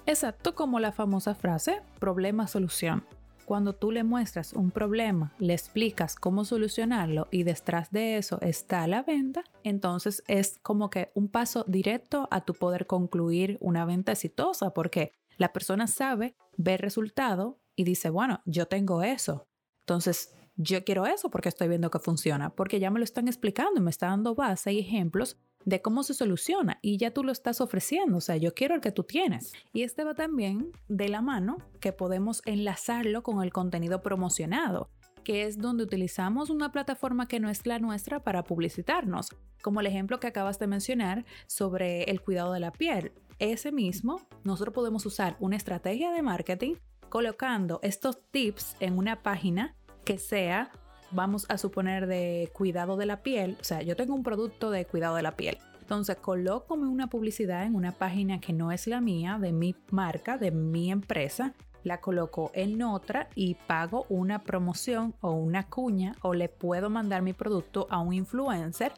Exacto 0.07 0.55
como 0.55 0.81
la 0.81 0.93
famosa 0.93 1.35
frase 1.35 1.81
problema-solución. 2.01 3.05
Cuando 3.45 3.73
tú 3.73 3.91
le 3.91 4.05
muestras 4.05 4.53
un 4.53 4.71
problema, 4.71 5.33
le 5.39 5.53
explicas 5.53 6.15
cómo 6.15 6.45
solucionarlo 6.45 7.29
y 7.31 7.43
detrás 7.43 7.91
de 7.91 8.17
eso 8.17 8.41
está 8.41 8.87
la 8.87 9.03
venta, 9.03 9.45
entonces 9.65 10.23
es 10.27 10.59
como 10.63 10.91
que 10.91 11.11
un 11.15 11.29
paso 11.29 11.65
directo 11.67 12.29
a 12.31 12.43
tu 12.43 12.55
poder 12.55 12.87
concluir 12.87 13.59
una 13.61 13.85
venta 13.85 14.13
exitosa 14.13 14.73
porque 14.73 15.13
la 15.39 15.53
persona 15.53 15.87
sabe, 15.87 16.37
ve 16.57 16.75
el 16.75 16.79
resultado 16.79 17.59
y 17.75 17.85
dice, 17.85 18.11
bueno, 18.11 18.43
yo 18.45 18.69
tengo 18.69 19.03
eso. 19.03 19.49
Entonces 19.81 20.35
yo 20.57 20.85
quiero 20.85 21.07
eso 21.07 21.31
porque 21.31 21.49
estoy 21.49 21.69
viendo 21.69 21.91
que 21.91 21.99
funciona, 21.99 22.51
porque 22.51 22.81
ya 22.81 22.91
me 22.91 22.99
lo 22.99 23.05
están 23.05 23.29
explicando 23.29 23.81
y 23.81 23.83
me 23.83 23.91
está 23.91 24.07
dando 24.09 24.35
base 24.35 24.73
y 24.73 24.81
ejemplos 24.81 25.37
de 25.65 25.81
cómo 25.81 26.03
se 26.03 26.15
soluciona 26.15 26.79
y 26.83 26.99
ya 26.99 27.13
tú 27.13 27.23
lo 27.23 27.33
estás 27.33 27.61
ofreciendo, 27.61 28.19
o 28.19 28.21
sea, 28.21 28.37
yo 28.37 28.53
quiero 28.53 28.75
el 28.75 28.81
que 28.81 28.93
tú 28.93 29.05
tienes. 29.05 29.53
Y 29.73 29.83
este 29.83 30.05
va 30.05 30.15
también 30.15 30.73
de 30.89 31.09
la 31.09 31.23
mano 31.23 31.59
que 31.81 31.93
podemos 31.93 32.43
enlazarlo 32.45 33.23
con 33.23 33.43
el 33.43 33.53
contenido 33.53 34.03
promocionado 34.03 34.91
que 35.23 35.45
es 35.45 35.59
donde 35.59 35.85
utilizamos 35.85 36.51
una 36.51 36.73
plataforma 36.73 37.29
que 37.29 37.41
no 37.41 37.49
es 37.49 37.67
la 37.67 37.79
nuestra 37.79 38.23
para 38.23 38.45
publicitarnos, 38.45 39.29
como 39.63 39.81
el 39.81 39.87
ejemplo 39.87 40.21
que 40.21 40.27
acabas 40.27 40.59
de 40.59 40.67
mencionar 40.67 41.25
sobre 41.47 42.05
el 42.05 42.21
cuidado 42.21 42.53
de 42.53 42.61
la 42.61 42.73
piel. 42.73 43.13
Ese 43.39 43.73
mismo, 43.73 44.21
nosotros 44.45 44.75
podemos 44.75 45.07
usar 45.07 45.37
una 45.41 45.57
estrategia 45.57 46.11
de 46.13 46.23
marketing 46.23 46.75
colocando 47.09 47.79
estos 47.83 48.21
tips 48.31 48.77
en 48.81 48.99
una 48.99 49.23
página 49.23 49.77
sea, 50.19 50.71
vamos 51.11 51.47
a 51.49 51.59
suponer, 51.59 52.07
de 52.07 52.51
cuidado 52.53 52.97
de 52.97 53.07
la 53.07 53.23
piel, 53.23 53.57
o 53.61 53.65
sea, 53.65 53.83
yo 53.83 53.97
tengo 53.97 54.15
un 54.15 54.23
producto 54.23 54.71
de 54.71 54.85
cuidado 54.87 55.17
de 55.17 55.23
la 55.23 55.37
piel. 55.37 55.59
Entonces 55.81 56.17
coloco 56.17 56.75
una 56.75 57.09
publicidad 57.09 57.65
en 57.65 57.75
una 57.75 57.93
página 57.93 58.41
que 58.41 58.53
no 58.53 58.73
es 58.73 58.87
la 58.87 59.01
mía, 59.01 59.39
de 59.41 59.53
mi 59.53 59.75
marca, 59.91 60.39
de 60.39 60.51
mi 60.51 60.91
empresa, 60.91 61.55
la 61.85 62.01
coloco 62.01 62.51
en 62.55 62.83
otra 62.83 63.29
y 63.35 63.55
pago 63.67 64.07
una 64.09 64.43
promoción 64.43 65.15
o 65.21 65.33
una 65.33 65.69
cuña 65.69 66.15
o 66.23 66.35
le 66.35 66.49
puedo 66.49 66.91
mandar 66.91 67.23
mi 67.23 67.33
producto 67.33 67.87
a 67.91 67.99
un 67.99 68.13
influencer 68.13 68.93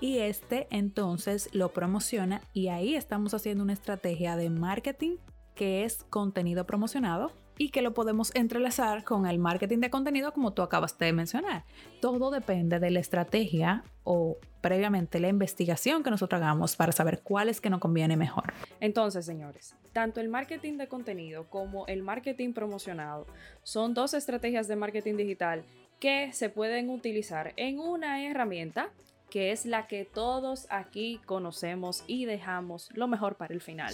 y 0.00 0.18
este 0.18 0.66
entonces 0.70 1.48
lo 1.52 1.72
promociona 1.72 2.42
y 2.52 2.68
ahí 2.68 2.94
estamos 2.94 3.32
haciendo 3.32 3.64
una 3.64 3.72
estrategia 3.72 4.36
de 4.36 4.50
marketing 4.50 5.16
que 5.54 5.84
es 5.84 6.04
contenido 6.10 6.66
promocionado 6.66 7.32
y 7.58 7.70
que 7.70 7.82
lo 7.82 7.94
podemos 7.94 8.34
entrelazar 8.34 9.04
con 9.04 9.26
el 9.26 9.38
marketing 9.38 9.78
de 9.78 9.90
contenido 9.90 10.32
como 10.32 10.52
tú 10.52 10.62
acabas 10.62 10.98
de 10.98 11.12
mencionar. 11.12 11.64
Todo 12.00 12.30
depende 12.30 12.78
de 12.78 12.90
la 12.90 13.00
estrategia 13.00 13.84
o 14.04 14.38
previamente 14.60 15.20
la 15.20 15.28
investigación 15.28 16.02
que 16.02 16.10
nosotros 16.10 16.40
hagamos 16.40 16.76
para 16.76 16.92
saber 16.92 17.20
cuál 17.22 17.48
es 17.48 17.60
que 17.60 17.70
nos 17.70 17.80
conviene 17.80 18.16
mejor. 18.16 18.52
Entonces, 18.80 19.24
señores, 19.24 19.74
tanto 19.92 20.20
el 20.20 20.28
marketing 20.28 20.76
de 20.76 20.88
contenido 20.88 21.48
como 21.48 21.86
el 21.86 22.02
marketing 22.02 22.52
promocionado 22.52 23.26
son 23.62 23.94
dos 23.94 24.14
estrategias 24.14 24.68
de 24.68 24.76
marketing 24.76 25.16
digital 25.16 25.64
que 26.00 26.32
se 26.32 26.50
pueden 26.50 26.90
utilizar 26.90 27.52
en 27.56 27.78
una 27.78 28.22
herramienta 28.22 28.90
que 29.36 29.52
es 29.52 29.66
la 29.66 29.86
que 29.86 30.06
todos 30.06 30.66
aquí 30.70 31.20
conocemos 31.26 32.04
y 32.06 32.24
dejamos 32.24 32.88
lo 32.94 33.06
mejor 33.06 33.34
para 33.34 33.52
el 33.52 33.60
final. 33.60 33.92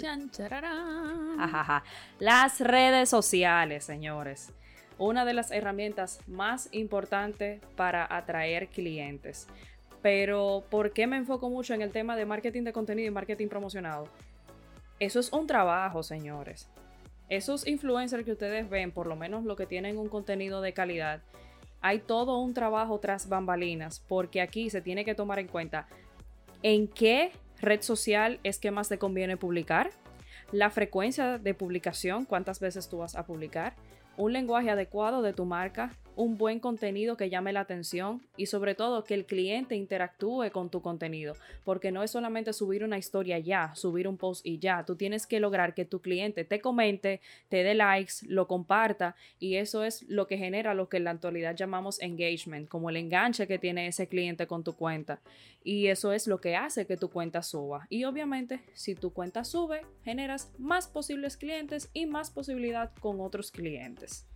Las 2.20 2.60
redes 2.60 3.08
sociales, 3.08 3.82
señores. 3.82 4.52
Una 4.98 5.24
de 5.24 5.34
las 5.34 5.50
herramientas 5.50 6.20
más 6.28 6.68
importantes 6.70 7.60
para 7.74 8.06
atraer 8.08 8.68
clientes. 8.68 9.48
Pero, 10.00 10.62
¿por 10.70 10.92
qué 10.92 11.08
me 11.08 11.16
enfoco 11.16 11.50
mucho 11.50 11.74
en 11.74 11.82
el 11.82 11.90
tema 11.90 12.14
de 12.14 12.24
marketing 12.24 12.62
de 12.62 12.72
contenido 12.72 13.08
y 13.08 13.10
marketing 13.10 13.48
promocionado? 13.48 14.06
Eso 15.00 15.18
es 15.18 15.32
un 15.32 15.48
trabajo, 15.48 16.04
señores. 16.04 16.68
Esos 17.28 17.66
influencers 17.66 18.24
que 18.24 18.30
ustedes 18.30 18.70
ven, 18.70 18.92
por 18.92 19.08
lo 19.08 19.16
menos 19.16 19.42
lo 19.42 19.56
que 19.56 19.66
tienen 19.66 19.98
un 19.98 20.08
contenido 20.08 20.60
de 20.60 20.72
calidad, 20.72 21.20
hay 21.82 21.98
todo 21.98 22.38
un 22.38 22.54
trabajo 22.54 22.98
tras 23.00 23.28
bambalinas, 23.28 24.02
porque 24.08 24.40
aquí 24.40 24.70
se 24.70 24.80
tiene 24.80 25.04
que 25.04 25.14
tomar 25.14 25.38
en 25.38 25.48
cuenta 25.48 25.88
en 26.62 26.88
qué 26.88 27.32
red 27.60 27.82
social 27.82 28.40
es 28.44 28.58
que 28.58 28.70
más 28.70 28.88
te 28.88 28.98
conviene 28.98 29.36
publicar, 29.36 29.90
la 30.52 30.70
frecuencia 30.70 31.38
de 31.38 31.54
publicación, 31.54 32.24
cuántas 32.24 32.60
veces 32.60 32.88
tú 32.88 32.98
vas 32.98 33.16
a 33.16 33.26
publicar, 33.26 33.74
un 34.16 34.32
lenguaje 34.32 34.70
adecuado 34.70 35.22
de 35.22 35.32
tu 35.32 35.44
marca, 35.44 35.96
un 36.16 36.36
buen 36.36 36.60
contenido 36.60 37.16
que 37.16 37.30
llame 37.30 37.52
la 37.52 37.60
atención 37.60 38.22
y 38.36 38.46
sobre 38.46 38.74
todo 38.74 39.04
que 39.04 39.14
el 39.14 39.24
cliente 39.24 39.74
interactúe 39.74 40.50
con 40.52 40.70
tu 40.70 40.82
contenido, 40.82 41.34
porque 41.64 41.90
no 41.90 42.02
es 42.02 42.10
solamente 42.10 42.52
subir 42.52 42.84
una 42.84 42.98
historia 42.98 43.38
ya, 43.38 43.74
subir 43.74 44.06
un 44.08 44.16
post 44.16 44.44
y 44.46 44.58
ya, 44.58 44.84
tú 44.84 44.96
tienes 44.96 45.26
que 45.26 45.40
lograr 45.40 45.74
que 45.74 45.84
tu 45.84 46.00
cliente 46.00 46.44
te 46.44 46.60
comente, 46.60 47.20
te 47.48 47.62
dé 47.62 47.74
likes, 47.74 48.14
lo 48.26 48.46
comparta 48.46 49.16
y 49.38 49.56
eso 49.56 49.84
es 49.84 50.02
lo 50.08 50.26
que 50.26 50.38
genera 50.38 50.74
lo 50.74 50.88
que 50.88 50.98
en 50.98 51.04
la 51.04 51.10
actualidad 51.12 51.56
llamamos 51.56 52.00
engagement, 52.00 52.68
como 52.68 52.90
el 52.90 52.96
enganche 52.96 53.46
que 53.46 53.58
tiene 53.58 53.86
ese 53.86 54.06
cliente 54.06 54.46
con 54.46 54.64
tu 54.64 54.74
cuenta 54.74 55.20
y 55.64 55.88
eso 55.88 56.12
es 56.12 56.26
lo 56.26 56.40
que 56.40 56.56
hace 56.56 56.86
que 56.86 56.96
tu 56.96 57.10
cuenta 57.10 57.42
suba 57.42 57.86
y 57.88 58.04
obviamente 58.04 58.60
si 58.74 58.94
tu 58.94 59.12
cuenta 59.12 59.44
sube 59.44 59.82
generas 60.04 60.50
más 60.58 60.88
posibles 60.88 61.36
clientes 61.36 61.88
y 61.92 62.06
más 62.06 62.30
posibilidad 62.30 62.90
con 63.00 63.20
otros 63.20 63.50
clientes. 63.50 64.26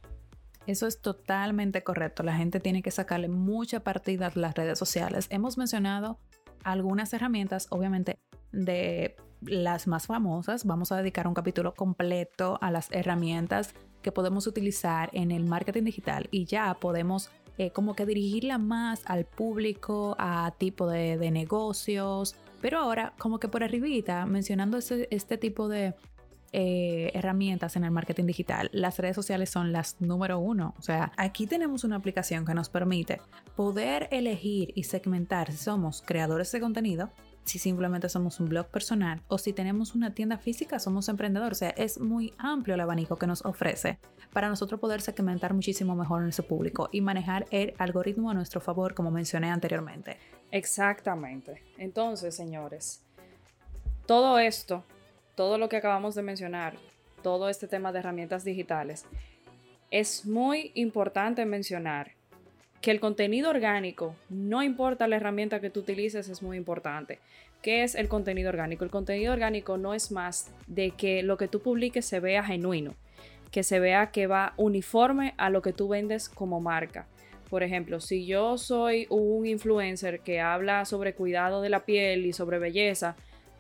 Eso 0.66 0.87
es 0.87 1.00
totalmente 1.00 1.83
correcto. 1.83 2.22
La 2.22 2.37
gente 2.37 2.61
tiene 2.61 2.83
que 2.83 2.90
sacarle 2.90 3.29
mucha 3.29 3.81
partida 3.81 4.26
a 4.26 4.38
las 4.38 4.55
redes 4.55 4.79
sociales. 4.79 5.26
Hemos 5.31 5.59
mencionado 5.59 6.18
algunas 6.64 7.12
herramientas, 7.12 7.68
obviamente, 7.70 8.18
de 8.52 9.16
las 9.42 9.87
más 9.87 10.07
famosas. 10.07 10.64
Vamos 10.64 10.90
a 10.90 10.96
dedicar 10.96 11.29
un 11.29 11.35
capítulo 11.35 11.74
completo 11.74 12.59
a 12.61 12.70
las 12.70 12.90
herramientas 12.90 13.74
que 14.02 14.12
podemos 14.12 14.46
utilizar 14.46 15.11
en 15.12 15.31
el 15.31 15.44
marketing 15.44 15.85
digital 15.85 16.29
y 16.31 16.44
ya 16.44 16.74
podemos 16.74 17.31
eh, 17.59 17.70
como 17.70 17.94
que 17.94 18.05
dirigirla 18.05 18.59
más 18.59 19.02
al 19.07 19.24
público, 19.24 20.14
a 20.18 20.52
tipo 20.59 20.88
de, 20.88 21.31
negocios. 21.31 22.35
Pero 22.61 22.79
ahora, 22.79 23.14
como 23.18 23.38
que 23.38 23.48
por 23.48 23.62
arribita, 23.62 24.26
mencionando 24.26 24.79
este 24.79 25.38
tipo 25.38 25.68
de 25.68 25.94
eh, 26.52 27.11
herramientas 27.14 27.76
en 27.76 27.85
el 27.85 27.90
marketing 27.90 28.24
digital, 28.24 28.70
las 28.72 28.98
redes 28.98 29.16
sociales 29.16 29.50
son 29.50 29.72
las 29.72 30.00
número 30.00 30.38
uno. 30.38 30.74
O 30.78 30.82
sea, 30.82 31.12
aquí 31.16 31.46
tenemos 31.46 31.85
una 31.85 31.96
aplicación 31.96 32.44
que 32.44 32.54
nos 32.54 32.68
permite 32.68 33.20
poder 33.54 34.09
elegir 34.11 34.72
y 34.74 34.85
segmentar 34.85 35.52
si 35.52 35.59
somos 35.59 36.02
creadores 36.02 36.50
de 36.52 36.61
contenido, 36.61 37.11
si 37.44 37.59
simplemente 37.59 38.09
somos 38.09 38.40
un 38.40 38.48
blog 38.48 38.66
personal 38.66 39.22
o 39.28 39.38
si 39.38 39.52
tenemos 39.52 39.94
una 39.94 40.12
tienda 40.12 40.37
física, 40.37 40.78
somos 40.78 41.09
emprendedores. 41.09 41.59
O 41.59 41.61
sea, 41.61 41.70
es 41.70 42.00
muy 42.00 42.35
amplio 42.38 42.74
el 42.74 42.80
abanico 42.80 43.16
que 43.16 43.26
nos 43.26 43.44
ofrece 43.44 43.98
para 44.32 44.48
nosotros 44.48 44.80
poder 44.80 45.00
segmentar 45.00 45.54
muchísimo 45.54 45.94
mejor 45.94 46.22
nuestro 46.22 46.46
público 46.46 46.88
y 46.92 47.00
manejar 47.00 47.46
el 47.50 47.74
algoritmo 47.78 48.30
a 48.30 48.35
nuestro 48.35 48.61
favor, 48.61 48.94
como 48.94 49.11
mencioné 49.11 49.50
anteriormente. 49.50 50.18
Exactamente. 50.50 51.62
Entonces, 51.78 52.35
señores, 52.35 53.04
todo 54.06 54.38
esto 54.38 54.85
todo 55.37 55.59
lo 55.59 55.68
que 55.68 55.77
acabamos 55.77 56.16
de 56.16 56.22
mencionar, 56.22 56.75
todo 57.22 57.49
este 57.49 57.68
tema 57.68 57.92
de 57.92 58.01
herramientas 58.01 58.42
digitales, 58.42 59.07
es 59.92 60.27
muy 60.27 60.72
importante 60.75 61.44
mencionar 61.46 62.12
que 62.81 62.90
el 62.90 63.01
contenido 63.01 63.51
orgánico, 63.51 64.16
no 64.29 64.62
importa 64.62 65.07
la 65.07 65.16
herramienta 65.16 65.61
que 65.61 65.70
tú 65.70 65.81
utilices, 65.81 66.29
es 66.29 66.42
muy 66.42 66.57
importante. 66.57 67.20
¿Qué 67.62 67.83
es 67.83 67.94
el 67.94 68.09
contenido 68.09 68.49
orgánico? 68.49 68.85
El 68.85 68.90
contenido 68.90 69.33
orgánico 69.33 69.77
no 69.77 69.94
es 69.94 70.11
más 70.11 70.51
de 70.66 70.90
que 70.90 71.22
lo 71.22 71.37
que 71.37 71.49
tú 71.49 71.61
publiques 71.61 72.05
se 72.05 72.20
vea 72.20 72.44
genuino, 72.44 72.94
que 73.51 73.62
se 73.62 73.81
vea 73.81 74.11
que 74.11 74.27
va 74.27 74.55
uniforme 74.57 75.35
a 75.37 75.51
lo 75.51 75.62
que 75.62 75.72
tú 75.72 75.88
vendes 75.88 76.29
como 76.29 76.61
marca. 76.61 77.07
Por 77.51 77.62
ejemplo, 77.62 78.01
si 78.01 78.27
yo 78.27 78.59
soy 78.59 79.07
un 79.09 79.46
influencer 79.46 80.20
que 80.20 80.40
habla 80.40 80.85
sobre 80.85 81.14
cuidado 81.14 81.62
de 81.62 81.70
la 81.70 81.85
piel 81.85 82.27
y 82.27 82.33
sobre 82.33 82.59
belleza, 82.59 83.16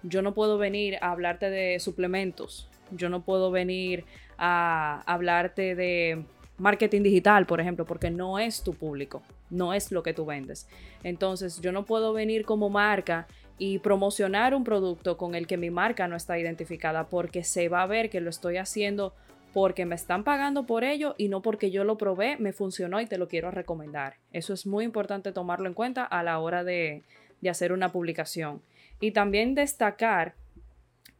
yo 0.08 0.22
no 0.22 0.34
puedo 0.34 0.58
venir 0.58 0.96
a 1.00 1.10
hablarte 1.10 1.50
de 1.50 1.78
suplementos, 1.80 2.68
yo 2.90 3.08
no 3.08 3.22
puedo 3.22 3.50
venir 3.50 4.04
a 4.38 5.02
hablarte 5.06 5.74
de 5.74 6.24
marketing 6.58 7.02
digital, 7.02 7.46
por 7.46 7.60
ejemplo, 7.60 7.84
porque 7.84 8.10
no 8.10 8.38
es 8.38 8.62
tu 8.62 8.74
público, 8.74 9.22
no 9.50 9.74
es 9.74 9.92
lo 9.92 10.02
que 10.02 10.14
tú 10.14 10.24
vendes. 10.24 10.68
Entonces, 11.02 11.60
yo 11.60 11.72
no 11.72 11.84
puedo 11.84 12.12
venir 12.12 12.44
como 12.44 12.70
marca 12.70 13.26
y 13.58 13.78
promocionar 13.78 14.54
un 14.54 14.64
producto 14.64 15.16
con 15.16 15.34
el 15.34 15.46
que 15.46 15.56
mi 15.56 15.70
marca 15.70 16.08
no 16.08 16.16
está 16.16 16.38
identificada 16.38 17.08
porque 17.08 17.42
se 17.42 17.68
va 17.68 17.82
a 17.82 17.86
ver 17.86 18.10
que 18.10 18.20
lo 18.20 18.30
estoy 18.30 18.58
haciendo 18.58 19.14
porque 19.54 19.86
me 19.86 19.94
están 19.94 20.22
pagando 20.22 20.66
por 20.66 20.84
ello 20.84 21.14
y 21.16 21.28
no 21.28 21.40
porque 21.40 21.70
yo 21.70 21.82
lo 21.84 21.96
probé, 21.96 22.36
me 22.36 22.52
funcionó 22.52 23.00
y 23.00 23.06
te 23.06 23.16
lo 23.16 23.26
quiero 23.26 23.50
recomendar. 23.50 24.16
Eso 24.32 24.52
es 24.52 24.66
muy 24.66 24.84
importante 24.84 25.32
tomarlo 25.32 25.66
en 25.66 25.74
cuenta 25.74 26.04
a 26.04 26.22
la 26.22 26.38
hora 26.38 26.62
de, 26.62 27.02
de 27.40 27.50
hacer 27.50 27.72
una 27.72 27.90
publicación. 27.90 28.60
Y 29.00 29.10
también 29.10 29.54
destacar 29.54 30.34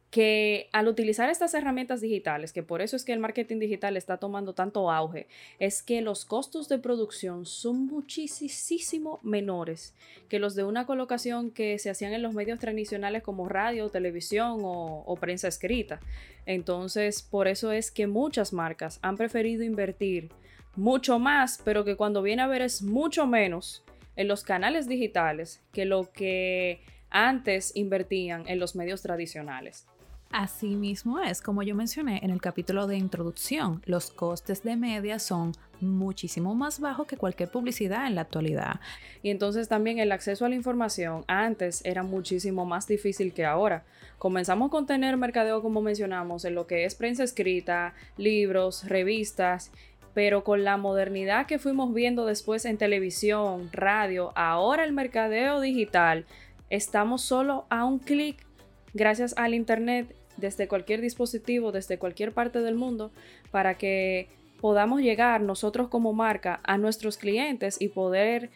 que 0.09 0.69
al 0.71 0.87
utilizar 0.87 1.29
estas 1.29 1.53
herramientas 1.53 1.99
digitales, 1.99 2.53
que 2.53 2.63
por 2.63 2.81
eso 2.81 2.95
es 2.95 3.03
que 3.03 3.11
el 3.11 3.19
marketing 3.19 3.59
digital 3.59 3.97
está 3.97 4.17
tomando 4.17 4.53
tanto 4.53 4.89
auge, 4.89 5.27
es 5.59 5.83
que 5.83 6.01
los 6.01 6.23
costos 6.23 6.69
de 6.69 6.79
producción 6.79 7.45
son 7.45 7.87
muchísimo 7.87 9.19
menores 9.21 9.93
que 10.29 10.39
los 10.39 10.55
de 10.55 10.63
una 10.63 10.85
colocación 10.85 11.51
que 11.51 11.77
se 11.77 11.89
hacían 11.89 12.13
en 12.13 12.21
los 12.21 12.33
medios 12.33 12.57
tradicionales 12.59 13.21
como 13.21 13.49
radio, 13.49 13.89
televisión 13.89 14.61
o, 14.63 15.17
prensa 15.19 15.49
escrita. 15.49 15.99
Entonces, 16.45 17.21
por 17.21 17.47
eso 17.47 17.73
es 17.73 17.91
que 17.91 18.07
muchas 18.07 18.53
marcas 18.53 18.99
han 19.01 19.17
preferido 19.17 19.63
invertir 19.63 20.29
mucho 20.75 21.19
más, 21.19 21.61
pero 21.65 21.83
que 21.83 21.97
cuando 21.97 22.21
viene 22.21 22.43
a 22.43 22.47
ver 22.47 22.61
es 22.61 22.81
mucho 22.81 23.27
menos 23.27 23.83
en 24.15 24.27
los 24.27 24.43
canales 24.43 24.87
digitales 24.87 25.61
que 25.73 25.85
lo 25.85 26.11
que 26.11 26.81
antes 27.09 27.75
invertían 27.75 28.47
en 28.47 28.59
los 28.59 28.75
medios 28.75 29.01
tradicionales. 29.01 29.85
Así 30.31 30.75
mismo 30.75 31.19
es, 31.21 31.41
como 31.41 31.63
yo 31.63 31.73
mencioné 31.73 32.19
en 32.21 32.31
el 32.31 32.41
capítulo 32.41 32.85
de 32.85 32.97
introducción, 32.97 33.81
los 33.85 34.11
costes 34.11 34.61
de 34.61 34.75
media 34.75 35.19
son 35.19 35.53
muchísimo 35.79 36.53
más 36.53 36.81
bajos 36.81 37.07
que 37.07 37.15
cualquier 37.15 37.49
publicidad 37.49 38.07
en 38.07 38.15
la 38.15 38.21
actualidad. 38.21 38.81
Y 39.23 39.29
entonces 39.29 39.69
también 39.69 39.99
el 39.99 40.11
acceso 40.11 40.45
a 40.45 40.49
la 40.49 40.55
información 40.55 41.23
antes 41.27 41.81
era 41.85 42.03
muchísimo 42.03 42.65
más 42.65 42.87
difícil 42.87 43.33
que 43.33 43.45
ahora. 43.45 43.85
Comenzamos 44.17 44.69
con 44.69 44.85
tener 44.85 45.15
mercadeo, 45.15 45.61
como 45.61 45.81
mencionamos, 45.81 46.43
en 46.43 46.55
lo 46.55 46.67
que 46.67 46.83
es 46.83 46.95
prensa 46.95 47.23
escrita, 47.23 47.93
libros, 48.17 48.83
revistas, 48.85 49.71
pero 50.13 50.43
con 50.43 50.63
la 50.63 50.77
modernidad 50.77 51.45
que 51.45 51.59
fuimos 51.59 51.93
viendo 51.93 52.25
después 52.25 52.65
en 52.65 52.77
televisión, 52.77 53.69
radio, 53.71 54.33
ahora 54.35 54.83
el 54.83 54.91
mercadeo 54.91 55.61
digital 55.61 56.25
Estamos 56.69 57.21
solo 57.21 57.65
a 57.69 57.85
un 57.85 57.99
clic 57.99 58.45
gracias 58.93 59.33
al 59.37 59.53
Internet 59.53 60.13
desde 60.35 60.67
cualquier 60.67 61.01
dispositivo, 61.01 61.71
desde 61.71 61.97
cualquier 61.97 62.33
parte 62.33 62.59
del 62.59 62.75
mundo, 62.75 63.11
para 63.51 63.77
que 63.77 64.29
podamos 64.59 65.01
llegar 65.01 65.41
nosotros 65.41 65.87
como 65.87 66.13
marca 66.13 66.59
a 66.63 66.77
nuestros 66.77 67.17
clientes 67.17 67.77
y 67.79 67.89
poder 67.89 68.49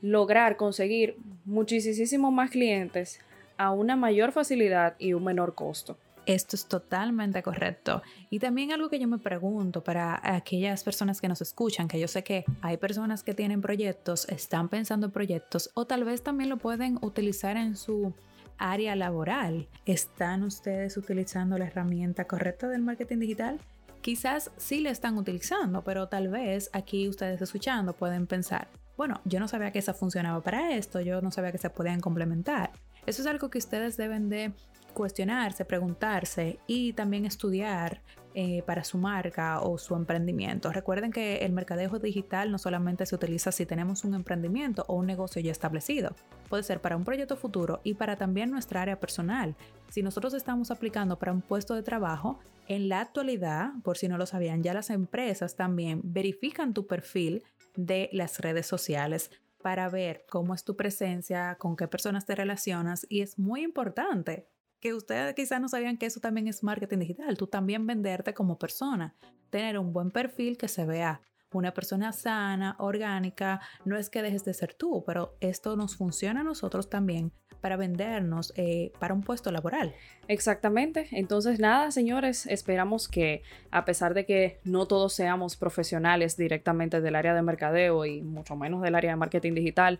lograr 0.00 0.56
conseguir 0.56 1.16
muchísimos 1.44 2.32
más 2.32 2.50
clientes 2.50 3.20
a 3.56 3.72
una 3.72 3.96
mayor 3.96 4.32
facilidad 4.32 4.94
y 4.98 5.12
un 5.12 5.24
menor 5.24 5.54
costo. 5.54 5.98
Esto 6.28 6.56
es 6.56 6.66
totalmente 6.66 7.42
correcto. 7.42 8.02
Y 8.28 8.38
también 8.38 8.70
algo 8.70 8.90
que 8.90 8.98
yo 8.98 9.08
me 9.08 9.16
pregunto 9.16 9.82
para 9.82 10.20
aquellas 10.22 10.84
personas 10.84 11.22
que 11.22 11.28
nos 11.28 11.40
escuchan, 11.40 11.88
que 11.88 11.98
yo 11.98 12.06
sé 12.06 12.22
que 12.22 12.44
hay 12.60 12.76
personas 12.76 13.22
que 13.22 13.32
tienen 13.32 13.62
proyectos, 13.62 14.28
están 14.28 14.68
pensando 14.68 15.06
en 15.06 15.12
proyectos 15.12 15.70
o 15.72 15.86
tal 15.86 16.04
vez 16.04 16.22
también 16.22 16.50
lo 16.50 16.58
pueden 16.58 16.98
utilizar 17.00 17.56
en 17.56 17.76
su 17.76 18.12
área 18.58 18.94
laboral. 18.94 19.68
¿Están 19.86 20.42
ustedes 20.42 20.98
utilizando 20.98 21.56
la 21.56 21.64
herramienta 21.64 22.26
correcta 22.26 22.68
del 22.68 22.82
marketing 22.82 23.20
digital? 23.20 23.58
Quizás 24.02 24.50
sí 24.58 24.80
la 24.80 24.90
están 24.90 25.16
utilizando, 25.16 25.82
pero 25.82 26.08
tal 26.08 26.28
vez 26.28 26.68
aquí 26.74 27.08
ustedes 27.08 27.40
escuchando 27.40 27.94
pueden 27.94 28.26
pensar, 28.26 28.68
bueno, 28.98 29.22
yo 29.24 29.40
no 29.40 29.48
sabía 29.48 29.72
que 29.72 29.78
esa 29.78 29.94
funcionaba 29.94 30.42
para 30.42 30.76
esto, 30.76 31.00
yo 31.00 31.22
no 31.22 31.30
sabía 31.30 31.52
que 31.52 31.58
se 31.58 31.70
podían 31.70 32.00
complementar. 32.00 32.70
Eso 33.06 33.22
es 33.22 33.26
algo 33.26 33.48
que 33.48 33.56
ustedes 33.56 33.96
deben 33.96 34.28
de 34.28 34.52
cuestionarse, 34.98 35.64
preguntarse 35.64 36.58
y 36.66 36.92
también 36.92 37.24
estudiar 37.24 38.02
eh, 38.34 38.62
para 38.66 38.82
su 38.82 38.98
marca 38.98 39.60
o 39.60 39.78
su 39.78 39.94
emprendimiento. 39.94 40.72
Recuerden 40.72 41.12
que 41.12 41.36
el 41.38 41.52
mercadeo 41.52 41.98
digital 42.00 42.50
no 42.50 42.58
solamente 42.58 43.06
se 43.06 43.14
utiliza 43.14 43.52
si 43.52 43.64
tenemos 43.64 44.04
un 44.04 44.14
emprendimiento 44.14 44.84
o 44.88 44.96
un 44.96 45.06
negocio 45.06 45.40
ya 45.40 45.52
establecido, 45.52 46.16
puede 46.48 46.64
ser 46.64 46.80
para 46.80 46.96
un 46.96 47.04
proyecto 47.04 47.36
futuro 47.36 47.80
y 47.84 47.94
para 47.94 48.16
también 48.16 48.50
nuestra 48.50 48.82
área 48.82 48.98
personal. 48.98 49.54
Si 49.88 50.02
nosotros 50.02 50.34
estamos 50.34 50.72
aplicando 50.72 51.16
para 51.16 51.32
un 51.32 51.42
puesto 51.42 51.74
de 51.74 51.82
trabajo, 51.84 52.40
en 52.66 52.88
la 52.88 53.00
actualidad, 53.00 53.70
por 53.84 53.96
si 53.96 54.08
no 54.08 54.18
lo 54.18 54.26
sabían, 54.26 54.62
ya 54.64 54.74
las 54.74 54.90
empresas 54.90 55.54
también 55.54 56.00
verifican 56.02 56.74
tu 56.74 56.88
perfil 56.88 57.44
de 57.76 58.10
las 58.12 58.40
redes 58.40 58.66
sociales 58.66 59.30
para 59.62 59.88
ver 59.88 60.24
cómo 60.28 60.54
es 60.54 60.64
tu 60.64 60.76
presencia, 60.76 61.56
con 61.58 61.76
qué 61.76 61.88
personas 61.88 62.26
te 62.26 62.34
relacionas 62.34 63.06
y 63.08 63.22
es 63.22 63.38
muy 63.38 63.62
importante 63.62 64.48
que 64.80 64.94
ustedes 64.94 65.34
quizás 65.34 65.60
no 65.60 65.68
sabían 65.68 65.96
que 65.96 66.06
eso 66.06 66.20
también 66.20 66.48
es 66.48 66.62
marketing 66.62 66.98
digital, 66.98 67.36
tú 67.36 67.46
también 67.46 67.86
venderte 67.86 68.34
como 68.34 68.58
persona, 68.58 69.14
tener 69.50 69.78
un 69.78 69.92
buen 69.92 70.10
perfil 70.10 70.56
que 70.56 70.68
se 70.68 70.84
vea 70.84 71.20
una 71.52 71.72
persona 71.72 72.12
sana, 72.12 72.76
orgánica, 72.78 73.60
no 73.84 73.96
es 73.96 74.10
que 74.10 74.22
dejes 74.22 74.44
de 74.44 74.54
ser 74.54 74.74
tú, 74.74 75.02
pero 75.06 75.36
esto 75.40 75.76
nos 75.76 75.96
funciona 75.96 76.40
a 76.40 76.44
nosotros 76.44 76.90
también 76.90 77.32
para 77.60 77.76
vendernos 77.76 78.52
eh, 78.56 78.92
para 78.98 79.14
un 79.14 79.22
puesto 79.22 79.50
laboral. 79.50 79.94
Exactamente. 80.28 81.08
Entonces, 81.10 81.58
nada, 81.58 81.90
señores, 81.90 82.46
esperamos 82.46 83.08
que 83.08 83.42
a 83.70 83.84
pesar 83.84 84.14
de 84.14 84.26
que 84.26 84.60
no 84.62 84.86
todos 84.86 85.12
seamos 85.14 85.56
profesionales 85.56 86.36
directamente 86.36 87.00
del 87.00 87.16
área 87.16 87.34
de 87.34 87.42
mercadeo 87.42 88.04
y 88.04 88.22
mucho 88.22 88.54
menos 88.54 88.82
del 88.82 88.94
área 88.94 89.10
de 89.10 89.16
marketing 89.16 89.54
digital, 89.54 89.98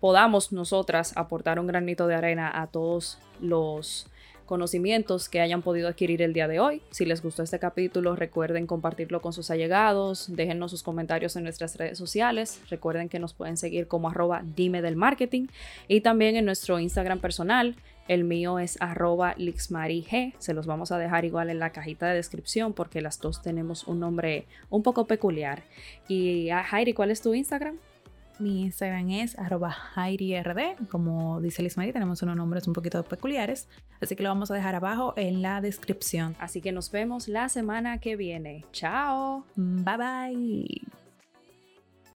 podamos 0.00 0.52
nosotras 0.52 1.12
aportar 1.16 1.58
un 1.58 1.66
granito 1.66 2.06
de 2.06 2.14
arena 2.14 2.50
a 2.52 2.66
todos 2.66 3.18
los 3.40 4.06
conocimientos 4.48 5.28
que 5.28 5.42
hayan 5.42 5.60
podido 5.60 5.88
adquirir 5.88 6.22
el 6.22 6.32
día 6.32 6.48
de 6.48 6.58
hoy. 6.58 6.80
Si 6.90 7.04
les 7.04 7.22
gustó 7.22 7.42
este 7.42 7.58
capítulo, 7.58 8.16
recuerden 8.16 8.66
compartirlo 8.66 9.20
con 9.20 9.34
sus 9.34 9.50
allegados, 9.50 10.34
déjennos 10.34 10.70
sus 10.70 10.82
comentarios 10.82 11.36
en 11.36 11.44
nuestras 11.44 11.76
redes 11.76 11.98
sociales, 11.98 12.60
recuerden 12.70 13.10
que 13.10 13.18
nos 13.18 13.34
pueden 13.34 13.58
seguir 13.58 13.86
como 13.86 14.08
arroba 14.08 14.42
dime 14.56 14.80
del 14.80 14.96
marketing 14.96 15.48
y 15.86 16.00
también 16.00 16.34
en 16.34 16.46
nuestro 16.46 16.80
Instagram 16.80 17.20
personal. 17.20 17.76
El 18.08 18.24
mío 18.24 18.58
es 18.58 18.80
arroba 18.80 19.34
lixmarige. 19.36 20.32
Se 20.38 20.54
los 20.54 20.66
vamos 20.66 20.92
a 20.92 20.98
dejar 20.98 21.26
igual 21.26 21.50
en 21.50 21.58
la 21.58 21.72
cajita 21.72 22.06
de 22.06 22.14
descripción 22.14 22.72
porque 22.72 23.02
las 23.02 23.20
dos 23.20 23.42
tenemos 23.42 23.86
un 23.86 24.00
nombre 24.00 24.46
un 24.70 24.82
poco 24.82 25.06
peculiar. 25.06 25.62
Y 26.08 26.48
a 26.48 26.60
ah, 26.60 26.84
¿cuál 26.94 27.10
es 27.10 27.20
tu 27.20 27.34
Instagram? 27.34 27.76
Mi 28.38 28.62
Instagram 28.62 29.10
es 29.10 29.38
arroba 29.38 29.76
RD. 29.96 30.88
Como 30.88 31.40
dice 31.40 31.62
Liz 31.62 31.76
Marie, 31.76 31.92
tenemos 31.92 32.22
unos 32.22 32.36
nombres 32.36 32.66
un 32.66 32.72
poquito 32.72 33.02
peculiares. 33.02 33.68
Así 34.00 34.16
que 34.16 34.22
lo 34.22 34.28
vamos 34.28 34.50
a 34.50 34.54
dejar 34.54 34.74
abajo 34.74 35.14
en 35.16 35.42
la 35.42 35.60
descripción. 35.60 36.36
Así 36.38 36.60
que 36.60 36.72
nos 36.72 36.90
vemos 36.90 37.28
la 37.28 37.48
semana 37.48 37.98
que 37.98 38.16
viene. 38.16 38.64
Chao. 38.72 39.44
Bye 39.56 39.96
bye. 39.96 41.07